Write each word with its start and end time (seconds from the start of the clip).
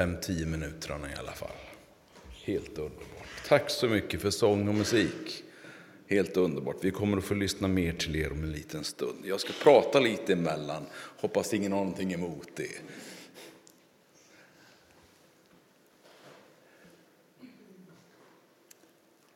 5-10 0.00 0.46
minuterna 0.46 1.10
i 1.10 1.14
alla 1.18 1.32
fall. 1.32 1.56
Helt 2.44 2.78
underbart. 2.78 3.48
Tack 3.48 3.70
så 3.70 3.88
mycket 3.88 4.20
för 4.20 4.30
sång 4.30 4.68
och 4.68 4.74
musik. 4.74 5.44
Helt 6.06 6.36
underbart. 6.36 6.76
Vi 6.80 6.90
kommer 6.90 7.18
att 7.18 7.24
få 7.24 7.34
lyssna 7.34 7.68
mer 7.68 7.92
till 7.92 8.16
er 8.16 8.32
om 8.32 8.42
en 8.42 8.52
liten 8.52 8.84
stund. 8.84 9.18
Jag 9.24 9.40
ska 9.40 9.52
prata 9.62 10.00
lite 10.00 10.32
emellan. 10.32 10.82
Hoppas 10.92 11.54
ingen 11.54 11.72
har 11.72 11.78
någonting 11.78 12.12
emot 12.12 12.48
det. 12.56 12.80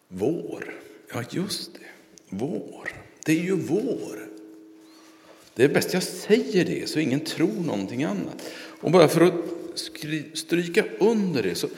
Vår. 0.09 0.75
Ja, 1.13 1.25
just 1.31 1.75
det. 1.75 1.87
Vår. 2.29 2.89
Det 3.25 3.33
är 3.33 3.43
ju 3.43 3.57
vår. 3.57 4.29
Det 5.55 5.65
är 5.65 5.69
bäst 5.69 5.95
jag 5.95 6.03
säger 6.03 6.65
det 6.65 6.89
så 6.89 6.99
ingen 6.99 7.21
tror 7.21 7.61
någonting 7.67 8.05
annat. 8.05 8.53
Och 8.81 8.91
bara 8.91 9.09
för 9.09 9.21
att 9.21 9.35
stryka 10.35 10.85
under 10.99 11.43
det 11.43 11.55
så 11.55 11.69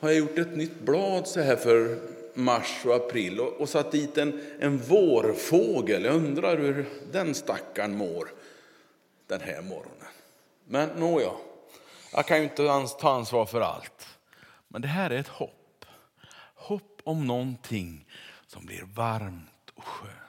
har 0.00 0.08
jag 0.08 0.18
gjort 0.18 0.38
ett 0.38 0.56
nytt 0.56 0.80
blad 0.80 1.28
så 1.28 1.40
här 1.40 1.56
för 1.56 1.98
mars 2.34 2.82
och 2.84 2.94
april 2.94 3.40
och, 3.40 3.60
och 3.60 3.68
satt 3.68 3.92
dit 3.92 4.18
en, 4.18 4.40
en 4.60 4.78
vårfågel. 4.78 6.04
Jag 6.04 6.14
undrar 6.14 6.58
hur 6.58 6.86
den 7.12 7.34
stackaren 7.34 7.96
mår 7.96 8.28
den 9.26 9.40
här 9.40 9.62
morgonen. 9.62 10.12
Men 10.64 10.88
nåja, 10.88 11.32
jag 12.12 12.26
kan 12.26 12.36
ju 12.36 12.42
inte 12.42 12.62
ens 12.62 12.96
ta 12.96 13.10
ansvar 13.10 13.46
för 13.46 13.60
allt. 13.60 14.06
Men 14.68 14.82
det 14.82 14.88
här 14.88 15.10
är 15.10 15.18
ett 15.18 15.28
hopp. 15.28 15.84
Hopp 16.54 17.00
om 17.04 17.26
någonting 17.26 18.06
som 18.46 18.66
blir 18.66 18.82
varmt 18.94 19.70
och 19.74 19.84
skönt. 19.84 20.25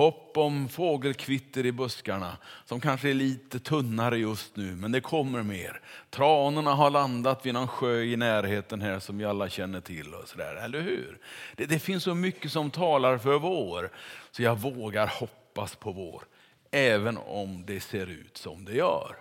Hopp 0.00 0.36
om 0.36 0.68
fågelkvitter 0.68 1.66
i 1.66 1.72
buskarna 1.72 2.36
som 2.64 2.80
kanske 2.80 3.10
är 3.10 3.14
lite 3.14 3.58
tunnare 3.58 4.18
just 4.18 4.56
nu, 4.56 4.76
men 4.76 4.92
det 4.92 5.00
kommer 5.00 5.42
mer. 5.42 5.80
Tranorna 6.10 6.74
har 6.74 6.90
landat 6.90 7.46
vid 7.46 7.54
någon 7.54 7.68
sjö 7.68 8.02
i 8.02 8.16
närheten 8.16 8.80
här 8.80 8.98
som 8.98 9.18
vi 9.18 9.24
alla 9.24 9.48
känner 9.48 9.80
till. 9.80 10.14
och 10.14 10.28
så 10.28 10.36
där, 10.36 10.54
Eller 10.54 10.80
hur? 10.80 11.18
Det, 11.56 11.66
det 11.66 11.78
finns 11.78 12.04
så 12.04 12.14
mycket 12.14 12.52
som 12.52 12.70
talar 12.70 13.18
för 13.18 13.38
vår, 13.38 13.90
så 14.30 14.42
jag 14.42 14.58
vågar 14.58 15.06
hoppas 15.06 15.76
på 15.76 15.92
vår. 15.92 16.24
Även 16.70 17.18
om 17.18 17.64
det 17.66 17.80
ser 17.80 18.06
ut 18.06 18.36
som 18.36 18.64
det 18.64 18.74
gör. 18.74 19.16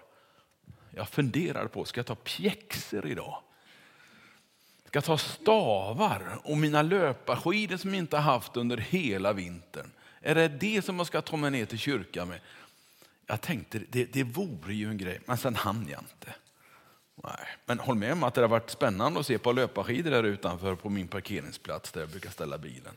Jag 0.96 1.10
funderar 1.10 1.68
på, 1.68 1.86
ska 1.86 2.00
jag 2.00 2.08
ta 2.08 2.16
pjäxor 2.16 3.08
idag? 3.08 3.42
Ska 4.86 4.98
jag 4.98 5.04
ta 5.06 5.18
stavar 5.18 6.40
och 6.44 6.58
mina 6.58 6.82
löparskidor 6.82 7.78
som 7.78 7.90
jag 7.90 8.00
inte 8.00 8.18
haft 8.18 8.58
under 8.58 8.78
hela 8.78 9.34
vintern? 9.34 9.92
Är 10.22 10.36
det 10.36 10.48
det 10.48 10.86
som 10.86 10.98
jag 10.98 11.08
ska 11.08 11.22
ta 11.22 11.38
mig 11.38 11.52
ner 11.52 11.66
till 11.66 11.80
kyrkan 11.80 12.28
med? 12.28 12.40
Jag 13.26 13.42
tänkte 13.42 13.80
det, 13.90 14.06
det 14.06 14.24
vore 14.24 14.74
ju 14.74 14.90
en 14.90 14.98
grej, 14.98 15.22
men 15.26 15.38
sen 15.38 15.56
hann 15.56 15.88
jag 15.92 16.02
inte. 16.02 16.36
Nej. 17.24 17.48
Men 17.66 17.80
håll 17.80 17.96
med 17.96 18.14
om 18.14 18.24
att 18.24 18.34
det 18.34 18.42
har 18.42 18.48
varit 18.48 18.70
spännande 18.70 19.20
att 19.20 19.26
se 19.26 19.38
på 19.38 19.52
löparskidor 19.52 20.12
där 20.12 20.24
utanför 20.24 20.76
på 20.76 20.90
min 20.90 21.08
parkeringsplats 21.08 21.92
där 21.92 22.02
jag 22.02 22.10
brukar 22.10 22.30
ställa 22.30 22.58
bilen. 22.58 22.94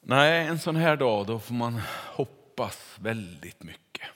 Nej, 0.00 0.46
en 0.46 0.58
sån 0.58 0.76
här 0.76 0.96
dag 0.96 1.26
då 1.26 1.38
får 1.38 1.54
man 1.54 1.80
hoppas 2.06 2.96
väldigt 3.00 3.62
mycket. 3.62 4.08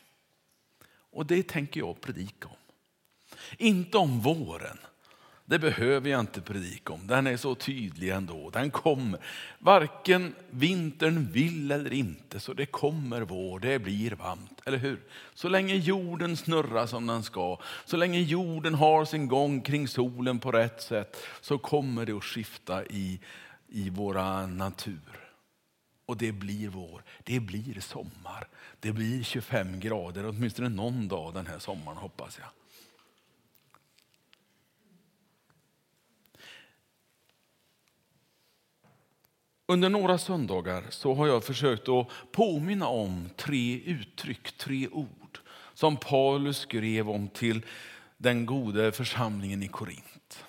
Och 1.10 1.26
det 1.26 1.48
tänker 1.48 1.80
jag 1.80 2.00
predika 2.00 2.48
om. 2.48 2.56
Inte 3.58 3.98
om 3.98 4.20
våren, 4.20 4.78
det 5.48 5.58
behöver 5.58 6.10
jag 6.10 6.20
inte 6.20 6.40
predika 6.40 6.92
om. 6.92 7.06
Den 7.06 7.26
är 7.26 7.36
så 7.36 7.54
tydlig 7.54 8.08
ändå. 8.08 8.50
Den 8.50 8.70
kommer. 8.70 9.20
Varken 9.58 10.34
vintern 10.50 11.32
vill 11.32 11.70
eller 11.70 11.92
inte, 11.92 12.40
så 12.40 12.52
det 12.52 12.66
kommer 12.66 13.20
vår. 13.20 13.60
Det 13.60 13.78
blir 13.78 14.10
varmt, 14.10 14.60
eller 14.64 14.78
hur? 14.78 15.00
Så 15.34 15.48
länge 15.48 15.74
jorden 15.74 16.36
snurrar 16.36 16.86
som 16.86 17.06
den 17.06 17.22
ska, 17.22 17.58
så 17.84 17.96
länge 17.96 18.20
jorden 18.20 18.74
har 18.74 19.04
sin 19.04 19.28
gång 19.28 19.60
kring 19.60 19.88
solen 19.88 20.38
på 20.38 20.52
rätt 20.52 20.82
sätt, 20.82 21.16
så 21.40 21.58
kommer 21.58 22.06
det 22.06 22.12
att 22.12 22.24
skifta 22.24 22.84
i, 22.84 23.20
i 23.68 23.90
våra 23.90 24.46
natur. 24.46 25.30
Och 26.06 26.16
det 26.16 26.32
blir 26.32 26.68
vår. 26.68 27.02
Det 27.24 27.40
blir 27.40 27.80
sommar. 27.80 28.48
Det 28.80 28.92
blir 28.92 29.22
25 29.22 29.80
grader, 29.80 30.26
åtminstone 30.26 30.68
någon 30.68 31.08
dag 31.08 31.34
den 31.34 31.46
här 31.46 31.58
sommaren 31.58 31.98
hoppas 31.98 32.38
jag. 32.38 32.48
Under 39.70 39.88
några 39.88 40.18
söndagar 40.18 40.84
så 40.90 41.14
har 41.14 41.26
jag 41.26 41.44
försökt 41.44 41.88
att 41.88 42.08
påminna 42.32 42.86
om 42.86 43.30
tre 43.36 43.80
uttryck, 43.84 44.52
tre 44.52 44.88
ord 44.88 45.38
som 45.74 45.96
Paulus 45.96 46.58
skrev 46.58 47.10
om 47.10 47.28
till 47.28 47.64
den 48.16 48.46
gode 48.46 48.92
församlingen 48.92 49.62
i 49.62 49.68
Korint. 49.68 50.44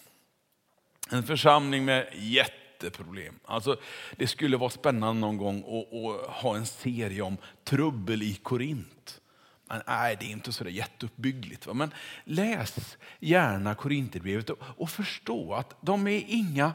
En 1.09 1.23
församling 1.23 1.85
med 1.85 2.07
jätteproblem. 2.13 3.39
Alltså, 3.45 3.79
det 4.17 4.27
skulle 4.27 4.57
vara 4.57 4.69
spännande 4.69 5.21
någon 5.21 5.37
gång 5.37 5.59
att, 5.59 5.93
att 5.93 6.29
ha 6.35 6.55
en 6.55 6.65
serie 6.65 7.21
om 7.21 7.37
trubbel 7.63 8.23
i 8.23 8.33
Korint. 8.33 9.21
Men 9.67 9.81
nej, 9.87 10.17
det 10.19 10.25
är 10.25 10.31
inte 10.31 10.51
så 10.51 10.69
jätteuppbyggligt. 10.69 11.67
Va? 11.67 11.73
Men 11.73 11.93
läs 12.23 12.97
gärna 13.19 13.75
Korinthierbrevet 13.75 14.49
och, 14.49 14.59
och 14.61 14.89
förstå 14.89 15.53
att 15.53 15.75
de 15.81 16.07
är 16.07 16.23
inga 16.27 16.73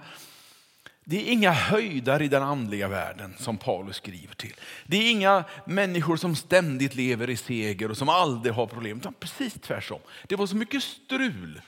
det 1.04 1.16
är 1.16 1.32
inga 1.32 1.53
höjdar 1.53 2.22
i 2.22 2.28
den 2.28 2.42
andliga 2.42 2.88
världen 2.88 3.34
som 3.38 3.59
Paulus 3.59 3.97
skriver 3.97 4.34
till. 4.34 4.54
Det 4.87 4.97
är 4.97 5.10
inga 5.10 5.44
människor 5.66 6.16
som 6.16 6.37
ständigt 6.37 6.94
lever 6.94 7.31
i 7.31 7.37
seger 7.37 7.91
och 7.91 7.97
som 7.97 8.09
aldrig 8.09 8.54
har 8.54 8.66
problem. 8.66 8.98
Utan 8.98 9.15
precis 9.15 9.54
tvärtom. 9.54 10.00
Det 10.26 10.37
var 10.37 10.47
så 10.47 10.56
mycket 10.56 10.82
strul. 10.82 11.60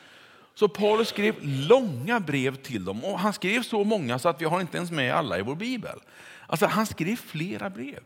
Så 0.55 0.69
Paulus 0.69 1.09
skrev 1.09 1.35
långa 1.43 2.21
brev 2.21 2.57
till 2.57 2.85
dem. 2.85 3.05
Och 3.05 3.19
han 3.19 3.33
skrev 3.33 3.63
så 3.63 3.85
många 3.85 4.19
så 4.19 4.29
att 4.29 4.41
vi 4.41 4.45
har 4.45 4.61
inte 4.61 4.77
ens 4.77 4.91
med 4.91 5.15
alla 5.15 5.39
i 5.39 5.43
vår 5.43 5.55
bibel. 5.55 5.99
Alltså 6.47 6.67
han 6.67 6.87
skrev 6.87 7.17
flera 7.17 7.71
brev. 7.71 8.01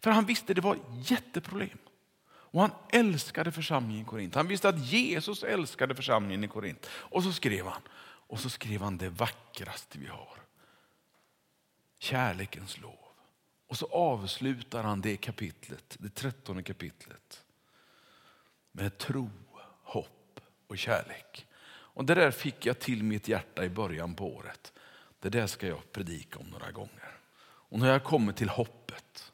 För 0.00 0.10
han 0.10 0.24
visste 0.24 0.52
att 0.52 0.56
det 0.56 0.62
var 0.62 0.76
jätteproblem. 1.04 1.78
Och 2.24 2.60
han 2.60 2.70
älskade 2.92 3.52
församlingen 3.52 4.02
i 4.02 4.08
Korint. 4.08 4.34
Han 4.34 4.48
visste 4.48 4.68
att 4.68 4.86
Jesus 4.86 5.42
älskade 5.42 5.94
församlingen 5.94 6.44
i 6.44 6.48
Korint. 6.48 6.88
Och 6.92 7.22
så 7.22 7.32
skrev 7.32 7.66
han. 7.66 7.82
Och 8.26 8.40
så 8.40 8.50
skrev 8.50 8.82
han 8.82 8.98
det 8.98 9.08
vackraste 9.08 9.98
vi 9.98 10.06
har 10.06 10.41
kärlekens 12.02 12.80
lov. 12.80 12.98
Och 13.66 13.76
så 13.76 13.86
avslutar 13.86 14.82
han 14.82 15.00
det 15.00 15.16
kapitlet, 15.16 15.96
det 16.00 16.14
trettonde 16.14 16.62
kapitlet 16.62 17.44
med 18.72 18.98
tro, 18.98 19.30
hopp 19.82 20.40
och 20.66 20.78
kärlek. 20.78 21.46
Och 21.64 22.04
det 22.04 22.14
där 22.14 22.30
fick 22.30 22.66
jag 22.66 22.78
till 22.78 23.02
mitt 23.02 23.28
hjärta 23.28 23.64
i 23.64 23.68
början 23.68 24.14
på 24.14 24.34
året. 24.34 24.72
Det 25.20 25.28
där 25.28 25.46
ska 25.46 25.66
jag 25.66 25.92
predika 25.92 26.38
om 26.38 26.46
några 26.46 26.70
gånger. 26.70 27.18
Och 27.42 27.78
nu 27.78 27.84
har 27.84 27.92
jag 27.92 28.04
kommit 28.04 28.36
till 28.36 28.48
hoppet. 28.48 29.32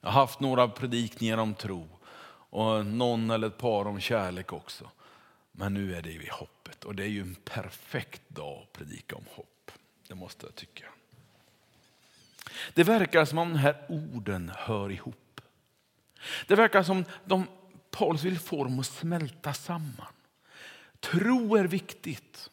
Jag 0.00 0.08
har 0.08 0.20
haft 0.20 0.40
några 0.40 0.68
predikningar 0.68 1.38
om 1.38 1.54
tro 1.54 1.88
och 2.50 2.86
någon 2.86 3.30
eller 3.30 3.46
ett 3.46 3.58
par 3.58 3.86
om 3.86 4.00
kärlek 4.00 4.52
också. 4.52 4.90
Men 5.52 5.74
nu 5.74 5.94
är 5.94 6.02
det 6.02 6.18
vid 6.18 6.30
hoppet 6.30 6.84
och 6.84 6.94
det 6.94 7.02
är 7.02 7.08
ju 7.08 7.20
en 7.20 7.34
perfekt 7.34 8.28
dag 8.28 8.62
att 8.62 8.72
predika 8.72 9.16
om 9.16 9.24
hopp. 9.30 9.70
Det 10.08 10.14
måste 10.14 10.46
jag 10.46 10.54
tycka. 10.54 10.86
Det 12.74 12.84
verkar 12.84 13.24
som 13.24 13.38
om 13.38 13.52
de 13.52 13.58
här 13.58 13.86
orden 13.88 14.52
hör 14.56 14.90
ihop. 14.90 15.40
Det 16.46 16.54
verkar 16.54 16.82
som 16.82 17.04
de 17.24 17.46
Paulus 17.90 18.24
vill 18.24 18.38
få 18.38 18.64
dem 18.64 18.80
att 18.80 18.86
smälta 18.86 19.54
samman. 19.54 20.12
Tro 21.00 21.56
är 21.56 21.64
viktigt. 21.64 22.50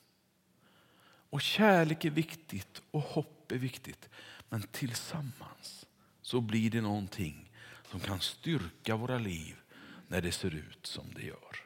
Och 1.29 1.41
kärlek 1.41 2.05
är 2.05 2.09
viktigt 2.09 2.81
och 2.91 3.01
hopp 3.01 3.51
är 3.51 3.57
viktigt. 3.57 4.09
Men 4.49 4.61
tillsammans 4.61 5.85
så 6.21 6.41
blir 6.41 6.69
det 6.69 6.81
någonting 6.81 7.51
som 7.91 7.99
kan 7.99 8.19
styrka 8.19 8.95
våra 8.95 9.17
liv 9.17 9.55
när 10.07 10.21
det 10.21 10.31
ser 10.31 10.55
ut 10.55 10.85
som 10.85 11.05
det 11.15 11.21
gör. 11.21 11.63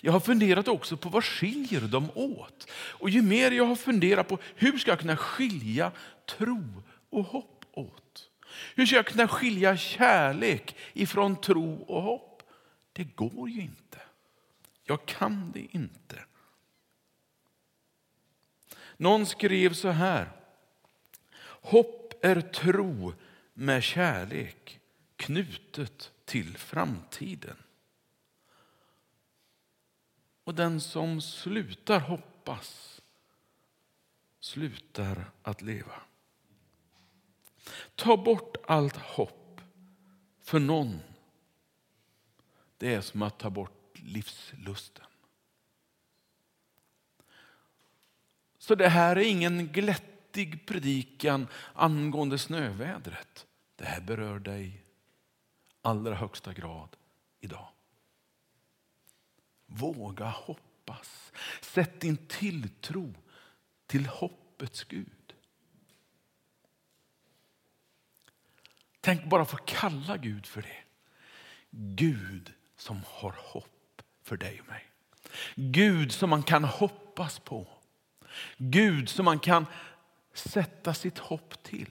Jag 0.00 0.12
har 0.12 0.20
funderat 0.20 0.68
också 0.68 0.96
på 0.96 1.08
vad 1.08 1.24
skiljer 1.24 1.80
dem 1.80 2.10
åt. 2.14 2.70
Och 2.72 3.10
ju 3.10 3.22
mer 3.22 3.50
jag 3.50 3.66
har 3.66 3.76
funderat 3.76 4.28
på 4.28 4.38
hur 4.54 4.78
ska 4.78 4.90
jag 4.90 5.00
kunna 5.00 5.16
skilja 5.16 5.92
tro 6.26 6.82
och 7.12 7.24
hopp 7.24 7.64
åt? 7.72 8.30
Hur 8.74 8.86
ska 8.86 8.96
jag 8.96 9.06
kunna 9.06 9.28
skilja 9.28 9.76
kärlek 9.76 10.76
ifrån 10.92 11.40
tro 11.40 11.82
och 11.82 12.02
hopp? 12.02 12.42
Det 12.92 13.04
går 13.04 13.50
ju 13.50 13.60
inte. 13.60 14.00
Jag 14.84 15.06
kan 15.06 15.52
det 15.52 15.66
inte. 15.70 16.24
Någon 18.96 19.26
skrev 19.26 19.72
så 19.72 19.88
här. 19.88 20.30
Hopp 21.44 22.24
är 22.24 22.40
tro 22.40 23.14
med 23.54 23.82
kärlek 23.82 24.80
knutet 25.16 26.12
till 26.24 26.56
framtiden. 26.56 27.56
Och 30.44 30.54
den 30.54 30.80
som 30.80 31.20
slutar 31.20 32.00
hoppas 32.00 33.00
slutar 34.40 35.30
att 35.42 35.62
leva. 35.62 36.02
Ta 37.94 38.16
bort 38.16 38.56
allt 38.66 38.96
hopp 38.96 39.60
för 40.40 40.58
någon. 40.58 41.00
Det 42.78 42.94
är 42.94 43.00
som 43.00 43.22
att 43.22 43.38
ta 43.38 43.50
bort 43.50 43.98
livslusten. 43.98 45.04
Så 48.58 48.74
det 48.74 48.88
här 48.88 49.16
är 49.16 49.24
ingen 49.24 49.68
glättig 49.68 50.66
predikan 50.66 51.48
angående 51.74 52.38
snövädret. 52.38 53.46
Det 53.76 53.84
här 53.84 54.00
berör 54.00 54.38
dig 54.38 54.84
allra 55.82 56.14
högsta 56.14 56.52
grad 56.52 56.96
idag. 57.40 57.68
Våga 59.66 60.28
hoppas. 60.28 61.32
Sätt 61.60 62.00
din 62.00 62.16
tilltro 62.16 63.14
till 63.86 64.06
hoppets 64.06 64.84
Gud. 64.84 65.21
Tänk 69.02 69.24
bara 69.24 69.44
få 69.44 69.56
kalla 69.56 70.16
Gud 70.16 70.46
för 70.46 70.62
det. 70.62 70.82
Gud 71.70 72.52
som 72.76 73.00
har 73.06 73.34
hopp 73.38 74.02
för 74.22 74.36
dig 74.36 74.60
och 74.60 74.68
mig. 74.68 74.90
Gud 75.54 76.12
som 76.12 76.30
man 76.30 76.42
kan 76.42 76.64
hoppas 76.64 77.38
på. 77.38 77.68
Gud 78.56 79.08
som 79.08 79.24
man 79.24 79.38
kan 79.38 79.66
sätta 80.32 80.94
sitt 80.94 81.18
hopp 81.18 81.62
till. 81.62 81.90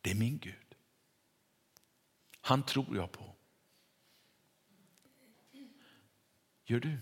Det 0.00 0.10
är 0.10 0.14
min 0.14 0.38
Gud. 0.38 0.74
Han 2.40 2.62
tror 2.62 2.96
jag 2.96 3.12
på. 3.12 3.34
Gör 6.64 6.80
du? 6.80 6.98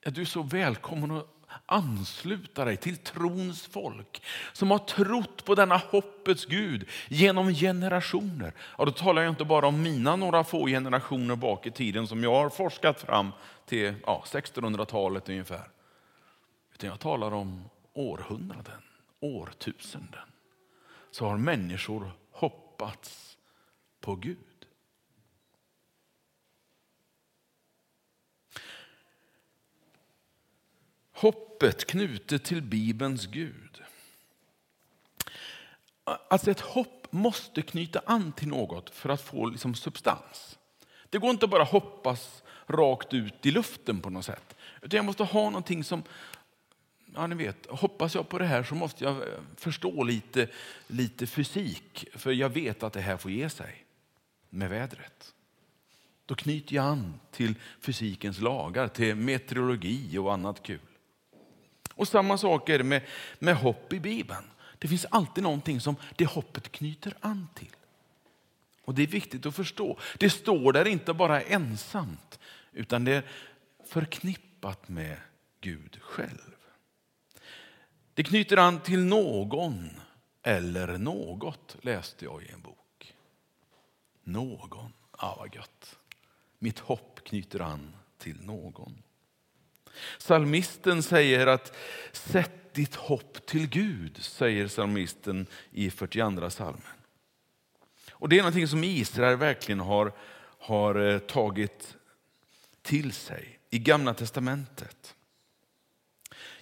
Är 0.00 0.10
du 0.10 0.24
så 0.26 0.42
välkommen 0.42 1.10
att 1.10 1.28
ansluta 1.66 2.64
dig 2.64 2.76
till 2.76 2.96
trons 2.96 3.66
folk 3.66 4.22
som 4.52 4.70
har 4.70 4.78
trott 4.78 5.44
på 5.44 5.54
denna 5.54 5.76
hoppets 5.76 6.46
Gud 6.46 6.88
genom 7.08 7.54
generationer. 7.54 8.52
Och 8.58 8.86
då 8.86 8.92
talar 8.92 9.22
jag 9.22 9.32
inte 9.32 9.44
bara 9.44 9.66
om 9.66 9.82
mina 9.82 10.16
några 10.16 10.44
få 10.44 10.66
generationer 10.66 11.36
bak 11.36 11.66
i 11.66 11.70
tiden 11.70 12.06
som 12.06 12.22
jag 12.22 12.34
har 12.34 12.50
forskat 12.50 13.00
fram 13.00 13.32
till 13.66 13.94
ja, 14.06 14.24
1600-talet 14.26 15.28
ungefär. 15.28 15.68
Utan 16.74 16.90
jag 16.90 17.00
talar 17.00 17.32
om 17.34 17.64
århundraden, 17.94 18.82
årtusenden. 19.20 20.28
Så 21.10 21.26
har 21.26 21.36
människor 21.36 22.12
hoppats 22.30 23.38
på 24.00 24.14
Gud. 24.14 24.51
Hoppet 31.22 31.86
knutet 31.86 32.44
till 32.44 32.62
Bibelns 32.62 33.26
Gud. 33.26 33.82
Alltså 36.04 36.50
ett 36.50 36.60
hopp 36.60 37.06
måste 37.10 37.62
knyta 37.62 38.02
an 38.06 38.32
till 38.32 38.48
något 38.48 38.90
för 38.90 39.08
att 39.08 39.20
få 39.20 39.46
liksom 39.46 39.74
substans. 39.74 40.58
Det 41.10 41.18
går 41.18 41.30
inte 41.30 41.44
att 41.44 41.50
bara 41.50 41.64
hoppas 41.64 42.42
rakt 42.66 43.14
ut 43.14 43.46
i 43.46 43.50
luften 43.50 44.00
på 44.00 44.10
något 44.10 44.24
sätt. 44.24 44.56
Utan 44.82 44.96
jag 44.96 45.04
måste 45.04 45.24
ha 45.24 45.44
någonting 45.44 45.84
som, 45.84 46.02
ja 47.14 47.26
ni 47.26 47.34
vet, 47.34 47.66
hoppas 47.66 48.14
jag 48.14 48.28
på 48.28 48.38
det 48.38 48.46
här 48.46 48.62
så 48.62 48.74
måste 48.74 49.04
jag 49.04 49.16
eh, 49.16 49.40
förstå 49.56 50.02
lite, 50.02 50.48
lite 50.86 51.26
fysik. 51.26 52.04
För 52.14 52.32
jag 52.32 52.48
vet 52.48 52.82
att 52.82 52.92
det 52.92 53.00
här 53.00 53.16
får 53.16 53.30
ge 53.30 53.50
sig 53.50 53.84
med 54.50 54.70
vädret. 54.70 55.34
Då 56.26 56.34
knyter 56.34 56.76
jag 56.76 56.84
an 56.84 57.20
till 57.30 57.54
fysikens 57.80 58.40
lagar, 58.40 58.88
till 58.88 59.14
meteorologi 59.14 60.18
och 60.18 60.32
annat 60.32 60.62
kul. 60.62 60.80
Och 61.94 62.08
samma 62.08 62.38
sak 62.38 62.68
är 62.68 62.78
det 62.78 62.84
med, 62.84 63.02
med 63.38 63.56
hopp 63.56 63.92
i 63.92 64.00
Bibeln. 64.00 64.44
Det 64.78 64.88
finns 64.88 65.06
alltid 65.10 65.44
någonting 65.44 65.80
som 65.80 65.96
det 66.16 66.24
hoppet 66.24 66.72
knyter 66.72 67.14
an 67.20 67.48
till. 67.54 67.76
Och 68.84 68.94
Det 68.94 69.02
är 69.02 69.06
viktigt 69.06 69.46
att 69.46 69.56
förstå. 69.56 69.98
Det 70.18 70.30
står 70.30 70.72
där 70.72 70.88
inte 70.88 71.14
bara 71.14 71.42
ensamt, 71.42 72.38
utan 72.72 73.04
det 73.04 73.12
är 73.12 73.22
förknippat 73.86 74.88
med 74.88 75.16
Gud 75.60 75.98
själv. 76.02 76.56
Det 78.14 78.22
knyter 78.22 78.56
an 78.56 78.80
till 78.80 79.04
någon 79.04 79.90
eller 80.42 80.98
något, 80.98 81.76
läste 81.82 82.24
jag 82.24 82.42
i 82.42 82.48
en 82.48 82.60
bok. 82.60 83.14
Någon, 84.24 84.92
ja 85.18 85.36
vad 85.38 85.54
gött. 85.54 85.98
Mitt 86.58 86.78
hopp 86.78 87.20
knyter 87.24 87.60
an 87.60 87.96
till 88.18 88.40
någon. 88.40 89.02
Salmisten 90.18 91.02
säger 91.02 91.46
att 91.46 91.76
sätt 92.12 92.74
ditt 92.74 92.94
hopp 92.94 93.46
till 93.46 93.68
Gud, 93.68 94.16
säger 94.24 94.68
salmisten 94.68 95.46
i 95.70 95.90
42 95.90 96.50
salmen. 96.50 96.82
Och 98.10 98.28
Det 98.28 98.36
är 98.36 98.42
någonting 98.42 98.68
som 98.68 98.84
Israel 98.84 99.36
verkligen 99.36 99.80
har, 99.80 100.12
har 100.58 100.94
eh, 100.94 101.18
tagit 101.18 101.96
till 102.82 103.12
sig 103.12 103.58
i 103.70 103.78
Gamla 103.78 104.14
testamentet. 104.14 105.14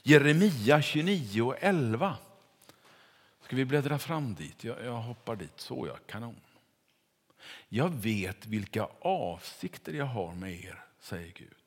Jeremia 0.02 0.82
29 0.82 1.42
och 1.42 1.56
11. 1.60 2.16
Ska 3.44 3.56
vi 3.56 3.64
bläddra 3.64 3.98
fram 3.98 4.34
dit? 4.34 4.64
Jag, 4.64 4.84
jag 4.84 5.00
hoppar 5.00 5.36
dit. 5.36 5.60
Så 5.60 5.86
ja, 5.86 5.96
kanon. 6.06 6.40
Jag 7.68 7.88
vet 7.88 8.46
vilka 8.46 8.88
avsikter 9.00 9.92
jag 9.92 10.04
har 10.04 10.34
med 10.34 10.52
er, 10.52 10.84
säger 11.00 11.32
Gud 11.32 11.59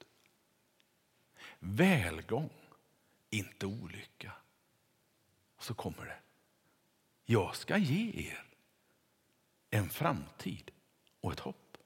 välgång, 1.63 2.49
inte 3.29 3.65
olycka. 3.65 4.31
Och 5.57 5.63
så 5.63 5.73
kommer 5.73 6.05
det. 6.05 6.19
Jag 7.25 7.55
ska 7.55 7.77
ge 7.77 8.29
er 8.29 8.43
en 9.69 9.89
framtid 9.89 10.71
och 11.21 11.31
ett 11.31 11.39
hopp. 11.39 11.77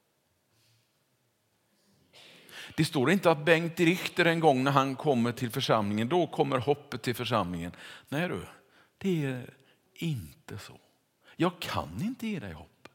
Det 2.76 2.84
står 2.84 3.10
inte 3.10 3.30
att 3.30 3.44
Bengt 3.44 3.80
Richter 3.80 4.24
en 4.24 4.40
gång 4.40 4.64
när 4.64 4.70
han 4.70 4.96
kommer 4.96 5.32
till 5.32 5.50
församlingen, 5.50 6.08
då 6.08 6.26
kommer 6.26 6.58
hoppet 6.58 7.02
till 7.02 7.14
församlingen. 7.14 7.72
Nej 8.08 8.28
du, 8.28 8.46
det 8.98 9.24
är 9.24 9.54
inte 9.94 10.58
så. 10.58 10.80
Jag 11.36 11.60
kan 11.60 12.02
inte 12.02 12.26
ge 12.26 12.38
dig 12.38 12.52
hopp. 12.52 12.88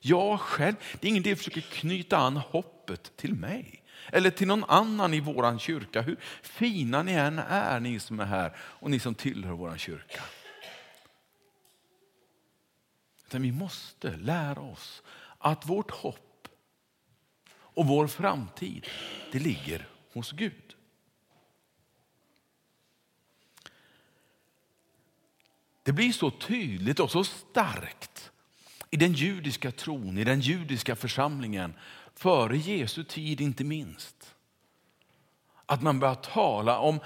Jag 0.00 0.40
själv, 0.40 0.76
det 1.00 1.06
är 1.06 1.10
ingen 1.10 1.22
idé 1.22 1.32
att 1.32 1.38
försöka 1.38 1.60
knyta 1.60 2.16
an 2.16 2.36
hoppet 2.36 3.16
till 3.16 3.34
mig 3.34 3.82
eller 4.12 4.30
till 4.30 4.48
någon 4.48 4.64
annan 4.64 5.14
i 5.14 5.20
vår 5.20 5.58
kyrka. 5.58 6.02
Hur 6.02 6.16
fina 6.42 7.02
ni 7.02 7.12
än 7.12 7.38
är, 7.38 7.80
ni 7.80 8.00
som 8.00 8.20
är 8.20 8.24
här 8.24 8.56
och 8.56 8.90
ni 8.90 8.98
som 8.98 9.14
tillhör 9.14 9.52
vår 9.52 9.76
kyrka. 9.76 10.22
Utan 13.26 13.42
vi 13.42 13.52
måste 13.52 14.16
lära 14.16 14.60
oss 14.60 15.02
att 15.38 15.66
vårt 15.66 15.90
hopp 15.90 16.48
och 17.76 17.86
vår 17.86 18.06
framtid, 18.06 18.86
det 19.32 19.38
ligger 19.38 19.88
hos 20.12 20.32
Gud. 20.32 20.76
Det 25.82 25.92
blir 25.92 26.12
så 26.12 26.30
tydligt 26.30 27.00
och 27.00 27.10
så 27.10 27.24
starkt 27.24 28.30
i 28.90 28.96
den 28.96 29.12
judiska 29.12 29.70
tron, 29.70 30.18
i 30.18 30.24
den 30.24 30.40
judiska 30.40 30.96
församlingen 30.96 31.74
före 32.16 32.56
Jesu 32.56 33.04
tid 33.04 33.40
inte 33.40 33.64
minst. 33.64 34.34
Att 35.66 35.82
man 35.82 36.00
börjar 36.00 36.14
tala 36.14 36.78
om 36.78 37.00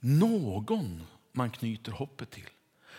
någon 0.00 1.06
man 1.32 1.50
knyter 1.50 1.92
hoppet 1.92 2.30
till. 2.30 2.48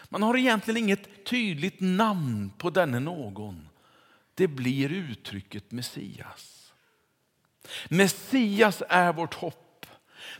Man 0.10 0.24
har 0.24 0.38
egentligen 0.38 0.77
inget 0.77 1.25
tydligt 1.25 1.79
namn 1.79 2.51
på 2.57 2.69
denne 2.69 3.00
någon. 3.00 3.69
Det 4.33 4.48
blir 4.48 4.91
uttrycket 4.91 5.71
Messias. 5.71 6.74
Messias 7.89 8.83
är 8.89 9.13
vårt 9.13 9.33
hopp. 9.33 9.86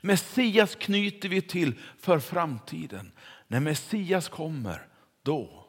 Messias 0.02 0.76
knyter 0.76 1.30
vi 1.30 1.42
till 1.42 1.80
för 2.00 2.20
framtiden. 2.20 3.12
När 3.48 3.60
Messias 3.60 4.30
kommer, 4.30 4.88
då. 5.24 5.66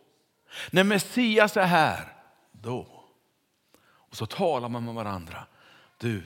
När 0.71 0.85
Messias 0.85 1.57
är 1.57 1.67
här, 1.67 2.17
då. 2.53 3.02
Och 4.12 4.19
så 4.19 4.26
talar 4.26 4.69
man 4.69 4.85
med 4.85 4.95
varandra. 4.95 5.47
Du, 5.99 6.23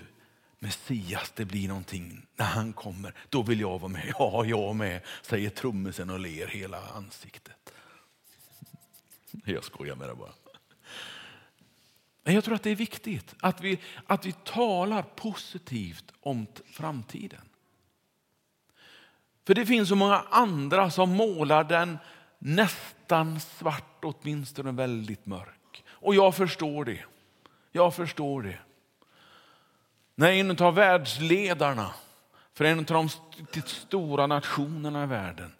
Messias, 0.58 1.32
det 1.36 1.44
blir 1.44 1.68
någonting 1.68 2.26
när 2.36 2.46
han 2.46 2.72
kommer. 2.72 3.14
Då 3.28 3.42
vill 3.42 3.60
jag 3.60 3.78
vara 3.78 3.92
med. 3.92 4.14
Ja, 4.18 4.44
jag 4.44 4.76
med, 4.76 5.00
säger 5.22 5.50
trummisen 5.50 6.10
och 6.10 6.20
ler 6.20 6.46
hela 6.46 6.88
ansiktet. 6.88 7.72
Jag 9.44 9.64
skojar 9.64 9.96
med 9.96 10.08
det 10.08 10.14
bara. 10.14 10.32
Men 12.22 12.34
jag 12.34 12.44
tror 12.44 12.54
att 12.54 12.62
det 12.62 12.70
är 12.70 12.76
viktigt 12.76 13.34
att 13.40 13.60
vi, 13.60 13.78
att 14.06 14.26
vi 14.26 14.32
talar 14.32 15.02
positivt 15.02 16.12
om 16.20 16.46
framtiden. 16.72 17.48
För 19.46 19.54
det 19.54 19.66
finns 19.66 19.88
så 19.88 19.94
många 19.96 20.24
andra 20.30 20.90
som 20.90 21.10
målar 21.10 21.64
den 21.64 21.98
nästan 22.38 23.40
svart, 23.40 24.04
åtminstone 24.04 24.72
väldigt 24.72 25.26
mörk. 25.26 25.84
Och 25.88 26.14
jag 26.14 26.34
förstår 26.34 26.84
det. 26.84 27.04
Jag 27.76 27.94
förstår 27.94 28.42
det. 28.42 28.58
När 30.14 30.32
en 30.32 30.62
av 30.62 30.74
världsledarna 30.74 31.94
för 32.52 32.64
en 32.64 32.78
av 32.78 32.84
de 32.84 33.08
stora 33.66 34.26
nationerna 34.26 35.04
i 35.04 35.06
världen 35.06 35.52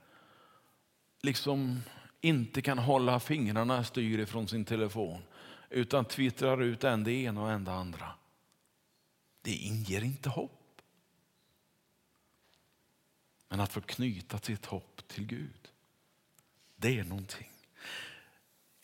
liksom 1.22 1.82
inte 2.20 2.62
kan 2.62 2.78
hålla 2.78 3.20
fingrarna 3.20 3.84
styr 3.84 4.18
ifrån 4.18 4.48
sin 4.48 4.64
telefon 4.64 5.22
utan 5.70 6.04
twittrar 6.04 6.62
ut 6.62 6.84
en 6.84 7.04
det 7.04 7.12
ena 7.12 7.42
och 7.42 7.50
en 7.50 7.64
det 7.64 7.72
andra. 7.72 8.12
det 9.42 9.54
inger 9.54 10.04
inte 10.04 10.28
hopp. 10.28 10.82
Men 13.48 13.60
att 13.60 13.72
få 13.72 13.80
knyta 13.80 14.38
sitt 14.38 14.66
hopp 14.66 15.08
till 15.08 15.26
Gud, 15.26 15.68
det 16.76 16.98
är 16.98 17.04
någonting. 17.04 17.55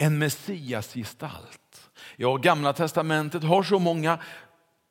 En 0.03 0.19
messiasgestalt. 0.19 1.91
Ja, 2.17 2.37
Gamla 2.37 2.73
testamentet 2.73 3.43
har 3.43 3.63
så 3.63 3.79
många 3.79 4.19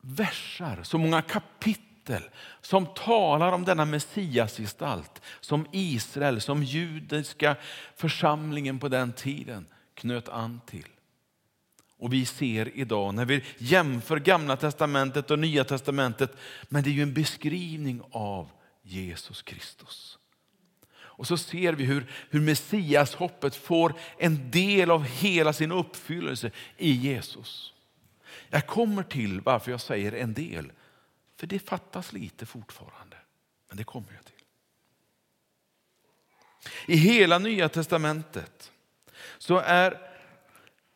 versar, 0.02 0.84
så 0.84 0.98
många 0.98 1.22
kapitel 1.22 2.24
som 2.62 2.86
talar 2.86 3.52
om 3.52 3.66
denna 3.66 3.86
messiasgestalt 3.86 5.22
som 5.40 5.66
Israel, 5.72 6.42
som 6.42 6.64
judiska 6.64 7.56
församlingen 7.96 8.80
på 8.80 8.88
den 8.88 9.14
tiden 9.14 9.66
knöt 9.94 10.30
an 10.30 10.62
till. 10.66 10.88
Och 11.98 12.14
vi 12.14 12.26
ser 12.26 12.78
idag 12.78 13.14
när 13.14 13.26
vi 13.26 13.44
jämför 13.58 14.20
gamla 14.20 14.58
testamentet 14.58 15.32
och 15.32 15.40
nya 15.40 15.64
testamentet, 15.64 16.36
men 16.70 16.84
det 16.84 16.90
är 16.90 16.94
ju 16.94 17.04
en 17.04 17.14
beskrivning 17.14 18.02
av 18.12 18.50
Jesus 18.82 19.42
Kristus. 19.42 20.18
Och 21.22 21.28
så 21.28 21.38
ser 21.38 21.74
vi 21.74 21.84
hur, 21.84 22.12
hur 22.30 22.42
Messias 22.42 23.16
hoppet 23.16 23.56
får 23.56 23.94
en 24.18 24.52
del 24.52 24.92
av 24.92 25.04
hela 25.04 25.54
sin 25.54 25.72
uppfyllelse 25.72 26.52
i 26.78 26.92
Jesus. 26.92 27.74
Jag 28.50 28.68
kommer 28.68 29.04
till 29.04 29.42
varför 29.42 29.72
jag 29.72 29.82
säger 29.82 30.12
en 30.12 30.34
del, 30.34 30.72
för 31.38 31.48
det 31.48 31.60
fattas 31.60 32.14
lite 32.14 32.46
fortfarande. 32.46 33.18
Men 33.68 33.78
det 33.78 33.84
kommer 33.84 34.14
jag 34.14 34.26
till. 34.26 34.46
I 36.88 36.96
hela 36.96 37.40
nya 37.40 37.70
testamentet 37.70 38.72
så 39.38 39.58
är 39.58 40.12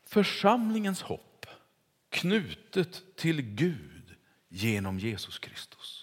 församlingens 0.05 1.01
hopp 1.01 1.45
knutet 2.09 3.03
till 3.15 3.41
Gud 3.41 4.15
genom 4.47 4.99
Jesus 4.99 5.39
Kristus. 5.39 5.94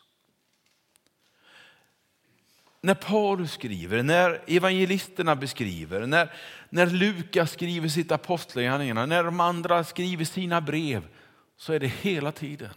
När 2.85 2.95
Paulus 2.95 3.53
skriver, 3.53 4.03
när 4.03 4.43
evangelisterna 4.47 5.37
beskriver, 5.37 6.07
när, 6.07 6.33
när 6.71 6.87
Lukas 6.87 7.53
skriver 7.53 7.89
sitt 7.89 8.13
apostlagärningarna, 8.13 9.07
när 9.07 9.25
de 9.25 9.41
andra 9.41 9.85
skriver 9.85 10.25
sina 10.25 10.61
brev, 10.61 11.09
så 11.57 11.73
är 11.73 11.81
det 11.81 11.87
hela 11.87 12.33
tiden 12.33 12.75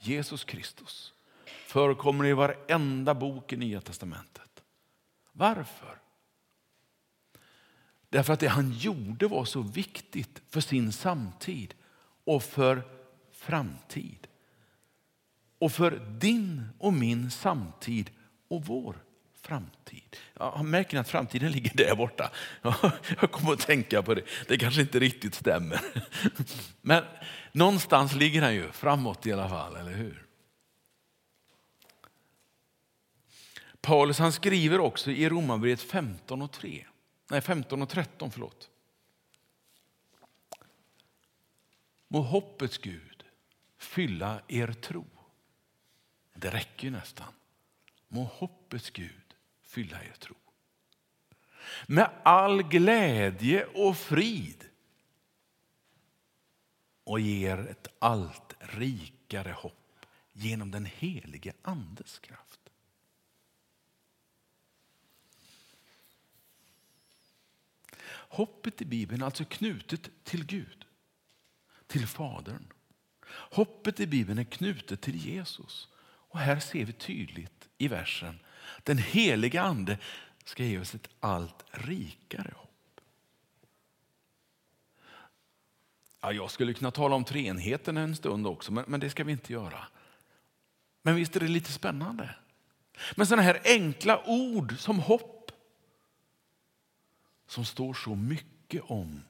Jesus 0.00 0.44
Kristus. 0.44 1.12
Förekommer 1.66 2.26
i 2.26 2.32
varenda 2.32 3.14
bok 3.14 3.52
i 3.52 3.56
Nya 3.56 3.80
Testamentet. 3.80 4.62
Varför? 5.32 5.98
Därför 8.08 8.32
att 8.32 8.40
det 8.40 8.48
han 8.48 8.72
gjorde 8.72 9.28
var 9.28 9.44
så 9.44 9.60
viktigt 9.60 10.42
för 10.50 10.60
sin 10.60 10.92
samtid 10.92 11.74
och 12.24 12.42
för 12.42 12.82
framtid. 13.32 14.26
Och 15.58 15.72
för 15.72 16.18
din 16.20 16.68
och 16.78 16.92
min 16.92 17.30
samtid 17.30 18.10
och 18.48 18.64
vår 18.64 19.03
framtid. 19.44 20.16
Ja, 20.34 20.62
märker 20.62 20.98
att 20.98 21.08
framtiden 21.08 21.52
ligger 21.52 21.74
där 21.74 21.94
borta. 21.94 22.30
Jag 23.20 23.32
kommer 23.32 23.52
att 23.52 23.66
tänka 23.66 24.02
på 24.02 24.14
det. 24.14 24.22
Det 24.48 24.58
kanske 24.58 24.80
inte 24.80 24.98
riktigt 24.98 25.34
stämmer. 25.34 25.80
Men 26.80 27.04
någonstans 27.52 28.14
ligger 28.14 28.40
den 28.40 28.54
ju 28.54 28.72
framåt 28.72 29.26
i 29.26 29.32
alla 29.32 29.48
fall, 29.48 29.76
eller 29.76 29.92
hur? 29.92 30.26
Paulus 33.80 34.18
han 34.18 34.32
skriver 34.32 34.80
också 34.80 35.10
i 35.10 35.28
Romarbrevet 35.28 35.80
15 35.80 36.42
och 36.42 36.52
3 36.52 36.86
Nej, 37.30 37.40
15 37.40 37.82
och 37.82 37.88
13, 37.88 38.30
förlåt. 38.30 38.70
Må 42.08 42.20
hoppets 42.20 42.78
Gud 42.78 43.24
fylla 43.78 44.40
er 44.48 44.72
tro. 44.72 45.06
Det 46.34 46.50
räcker 46.50 46.84
ju 46.84 46.90
nästan. 46.90 47.34
Må 48.08 48.24
hoppets 48.24 48.90
Gud 48.90 49.23
fylla 49.74 50.02
er 50.04 50.16
tro. 50.18 50.36
Med 51.86 52.10
all 52.22 52.62
glädje 52.62 53.64
och 53.64 53.96
frid 53.96 54.64
och 57.04 57.20
ger 57.20 57.58
ett 57.58 57.88
allt 57.98 58.54
rikare 58.58 59.52
hopp 59.52 60.06
genom 60.32 60.70
den 60.70 60.84
helige 60.84 61.52
Andes 61.62 62.18
kraft. 62.18 62.60
Hoppet 68.34 68.82
i 68.82 68.84
Bibeln 68.84 69.22
är 69.22 69.26
alltså 69.26 69.44
knutet 69.44 70.10
till 70.24 70.46
Gud, 70.46 70.84
till 71.86 72.06
Fadern. 72.06 72.72
Hoppet 73.30 74.00
i 74.00 74.06
Bibeln 74.06 74.38
är 74.38 74.44
knutet 74.44 75.00
till 75.00 75.16
Jesus. 75.16 75.88
Och 76.34 76.38
här 76.38 76.60
ser 76.60 76.84
vi 76.84 76.92
tydligt 76.92 77.68
i 77.78 77.88
versen, 77.88 78.38
den 78.84 78.98
heliga 78.98 79.62
ande 79.62 79.98
ska 80.44 80.64
ge 80.64 80.78
oss 80.78 80.94
ett 80.94 81.08
allt 81.20 81.64
rikare 81.70 82.52
hopp. 82.56 83.00
Ja, 86.20 86.32
jag 86.32 86.50
skulle 86.50 86.74
kunna 86.74 86.90
tala 86.90 87.14
om 87.14 87.24
treenheten 87.24 87.96
en 87.96 88.16
stund 88.16 88.46
också, 88.46 88.72
men, 88.72 88.84
men 88.88 89.00
det 89.00 89.10
ska 89.10 89.24
vi 89.24 89.32
inte 89.32 89.52
göra. 89.52 89.86
Men 91.02 91.14
visst 91.14 91.36
är 91.36 91.40
det 91.40 91.48
lite 91.48 91.72
spännande? 91.72 92.34
Men 93.14 93.26
sådana 93.26 93.42
här 93.42 93.60
enkla 93.64 94.22
ord 94.26 94.78
som 94.78 94.98
hopp 94.98 95.52
som 97.46 97.64
står 97.64 97.94
så 97.94 98.14
mycket 98.14 98.82
om 98.86 99.22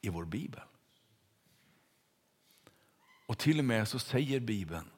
i 0.00 0.08
vår 0.08 0.24
bibel. 0.24 0.60
Och 3.26 3.38
till 3.38 3.58
och 3.58 3.64
med 3.64 3.88
så 3.88 3.98
säger 3.98 4.40
Bibeln, 4.40 4.90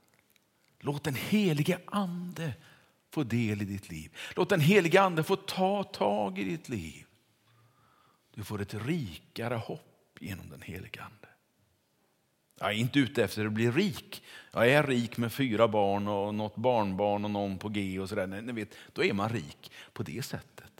låt 0.78 1.04
den 1.04 1.14
helige 1.14 1.80
ande 1.86 2.54
få 3.10 3.22
del 3.22 3.62
i 3.62 3.64
ditt 3.64 3.90
liv. 3.90 4.16
Låt 4.36 4.48
den 4.48 4.60
helige 4.60 5.00
ande 5.00 5.22
få 5.22 5.36
ta 5.36 5.84
tag 5.84 6.38
i 6.38 6.44
ditt 6.44 6.68
liv. 6.68 7.06
Du 8.34 8.44
får 8.44 8.60
ett 8.60 8.74
rikare 8.74 9.54
hopp 9.54 10.18
genom 10.20 10.48
den 10.50 10.62
helige 10.62 11.02
ande. 11.02 11.28
Jag 12.58 12.70
är 12.70 12.74
inte 12.74 12.98
ute 12.98 13.24
efter 13.24 13.46
att 13.46 13.52
bli 13.52 13.70
rik. 13.70 14.22
Jag 14.52 14.68
är 14.68 14.82
rik 14.82 15.16
med 15.16 15.32
fyra 15.32 15.68
barn 15.68 16.08
och 16.08 16.34
något 16.34 16.56
barnbarn 16.56 17.24
och 17.24 17.30
någon 17.30 17.58
på 17.58 17.68
G 17.68 18.00
och 18.00 18.08
sådär. 18.08 18.26
Ni 18.26 18.52
vet, 18.52 18.74
då 18.92 19.04
är 19.04 19.12
man 19.12 19.28
rik 19.28 19.72
på 19.92 20.02
det 20.02 20.22
sättet. 20.22 20.72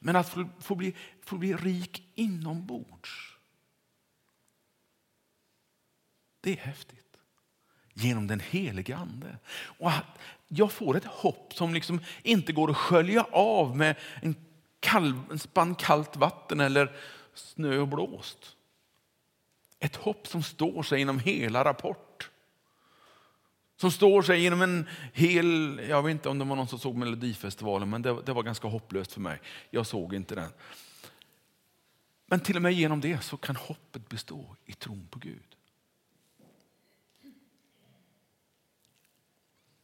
Men 0.00 0.16
att 0.16 0.28
få, 0.28 0.48
få, 0.60 0.74
bli, 0.74 0.94
få 1.20 1.36
bli 1.36 1.54
rik 1.54 2.02
inombords. 2.14 3.36
Det 6.40 6.52
är 6.52 6.56
häftigt. 6.56 7.05
Genom 7.98 8.26
den 8.26 8.40
helige 8.40 8.96
Ande. 8.96 9.38
Och 9.78 9.90
att 9.90 10.18
jag 10.48 10.72
får 10.72 10.96
ett 10.96 11.04
hopp 11.04 11.54
som 11.54 11.74
liksom 11.74 12.00
inte 12.22 12.52
går 12.52 12.70
att 12.70 12.76
skölja 12.76 13.26
av 13.30 13.76
med 13.76 13.96
en, 14.22 14.34
kalv, 14.80 15.20
en 15.30 15.38
spann 15.38 15.74
kallt 15.74 16.16
vatten 16.16 16.60
eller 16.60 16.96
snö 17.34 17.78
och 17.78 17.88
blåst. 17.88 18.56
Ett 19.78 19.96
hopp 19.96 20.26
som 20.26 20.42
står 20.42 20.82
sig 20.82 21.00
inom 21.00 21.18
hela 21.18 21.64
rapport. 21.64 22.30
Som 23.76 23.90
står 23.90 24.22
sig 24.22 24.40
genom 24.40 24.62
en 24.62 24.88
hel, 25.12 25.80
jag 25.88 26.02
vet 26.02 26.10
inte 26.10 26.28
om 26.28 26.38
det 26.38 26.44
var 26.44 26.56
någon 26.56 26.68
som 26.68 26.78
såg 26.78 26.96
Melodifestivalen, 26.96 27.90
men 27.90 28.02
det, 28.02 28.22
det 28.26 28.32
var 28.32 28.42
ganska 28.42 28.68
hopplöst 28.68 29.12
för 29.12 29.20
mig. 29.20 29.40
Jag 29.70 29.86
såg 29.86 30.14
inte 30.14 30.34
den. 30.34 30.50
Men 32.26 32.40
till 32.40 32.56
och 32.56 32.62
med 32.62 32.72
genom 32.72 33.00
det 33.00 33.24
så 33.24 33.36
kan 33.36 33.56
hoppet 33.56 34.08
bestå 34.08 34.56
i 34.66 34.72
tron 34.72 35.08
på 35.10 35.18
Gud. 35.18 35.55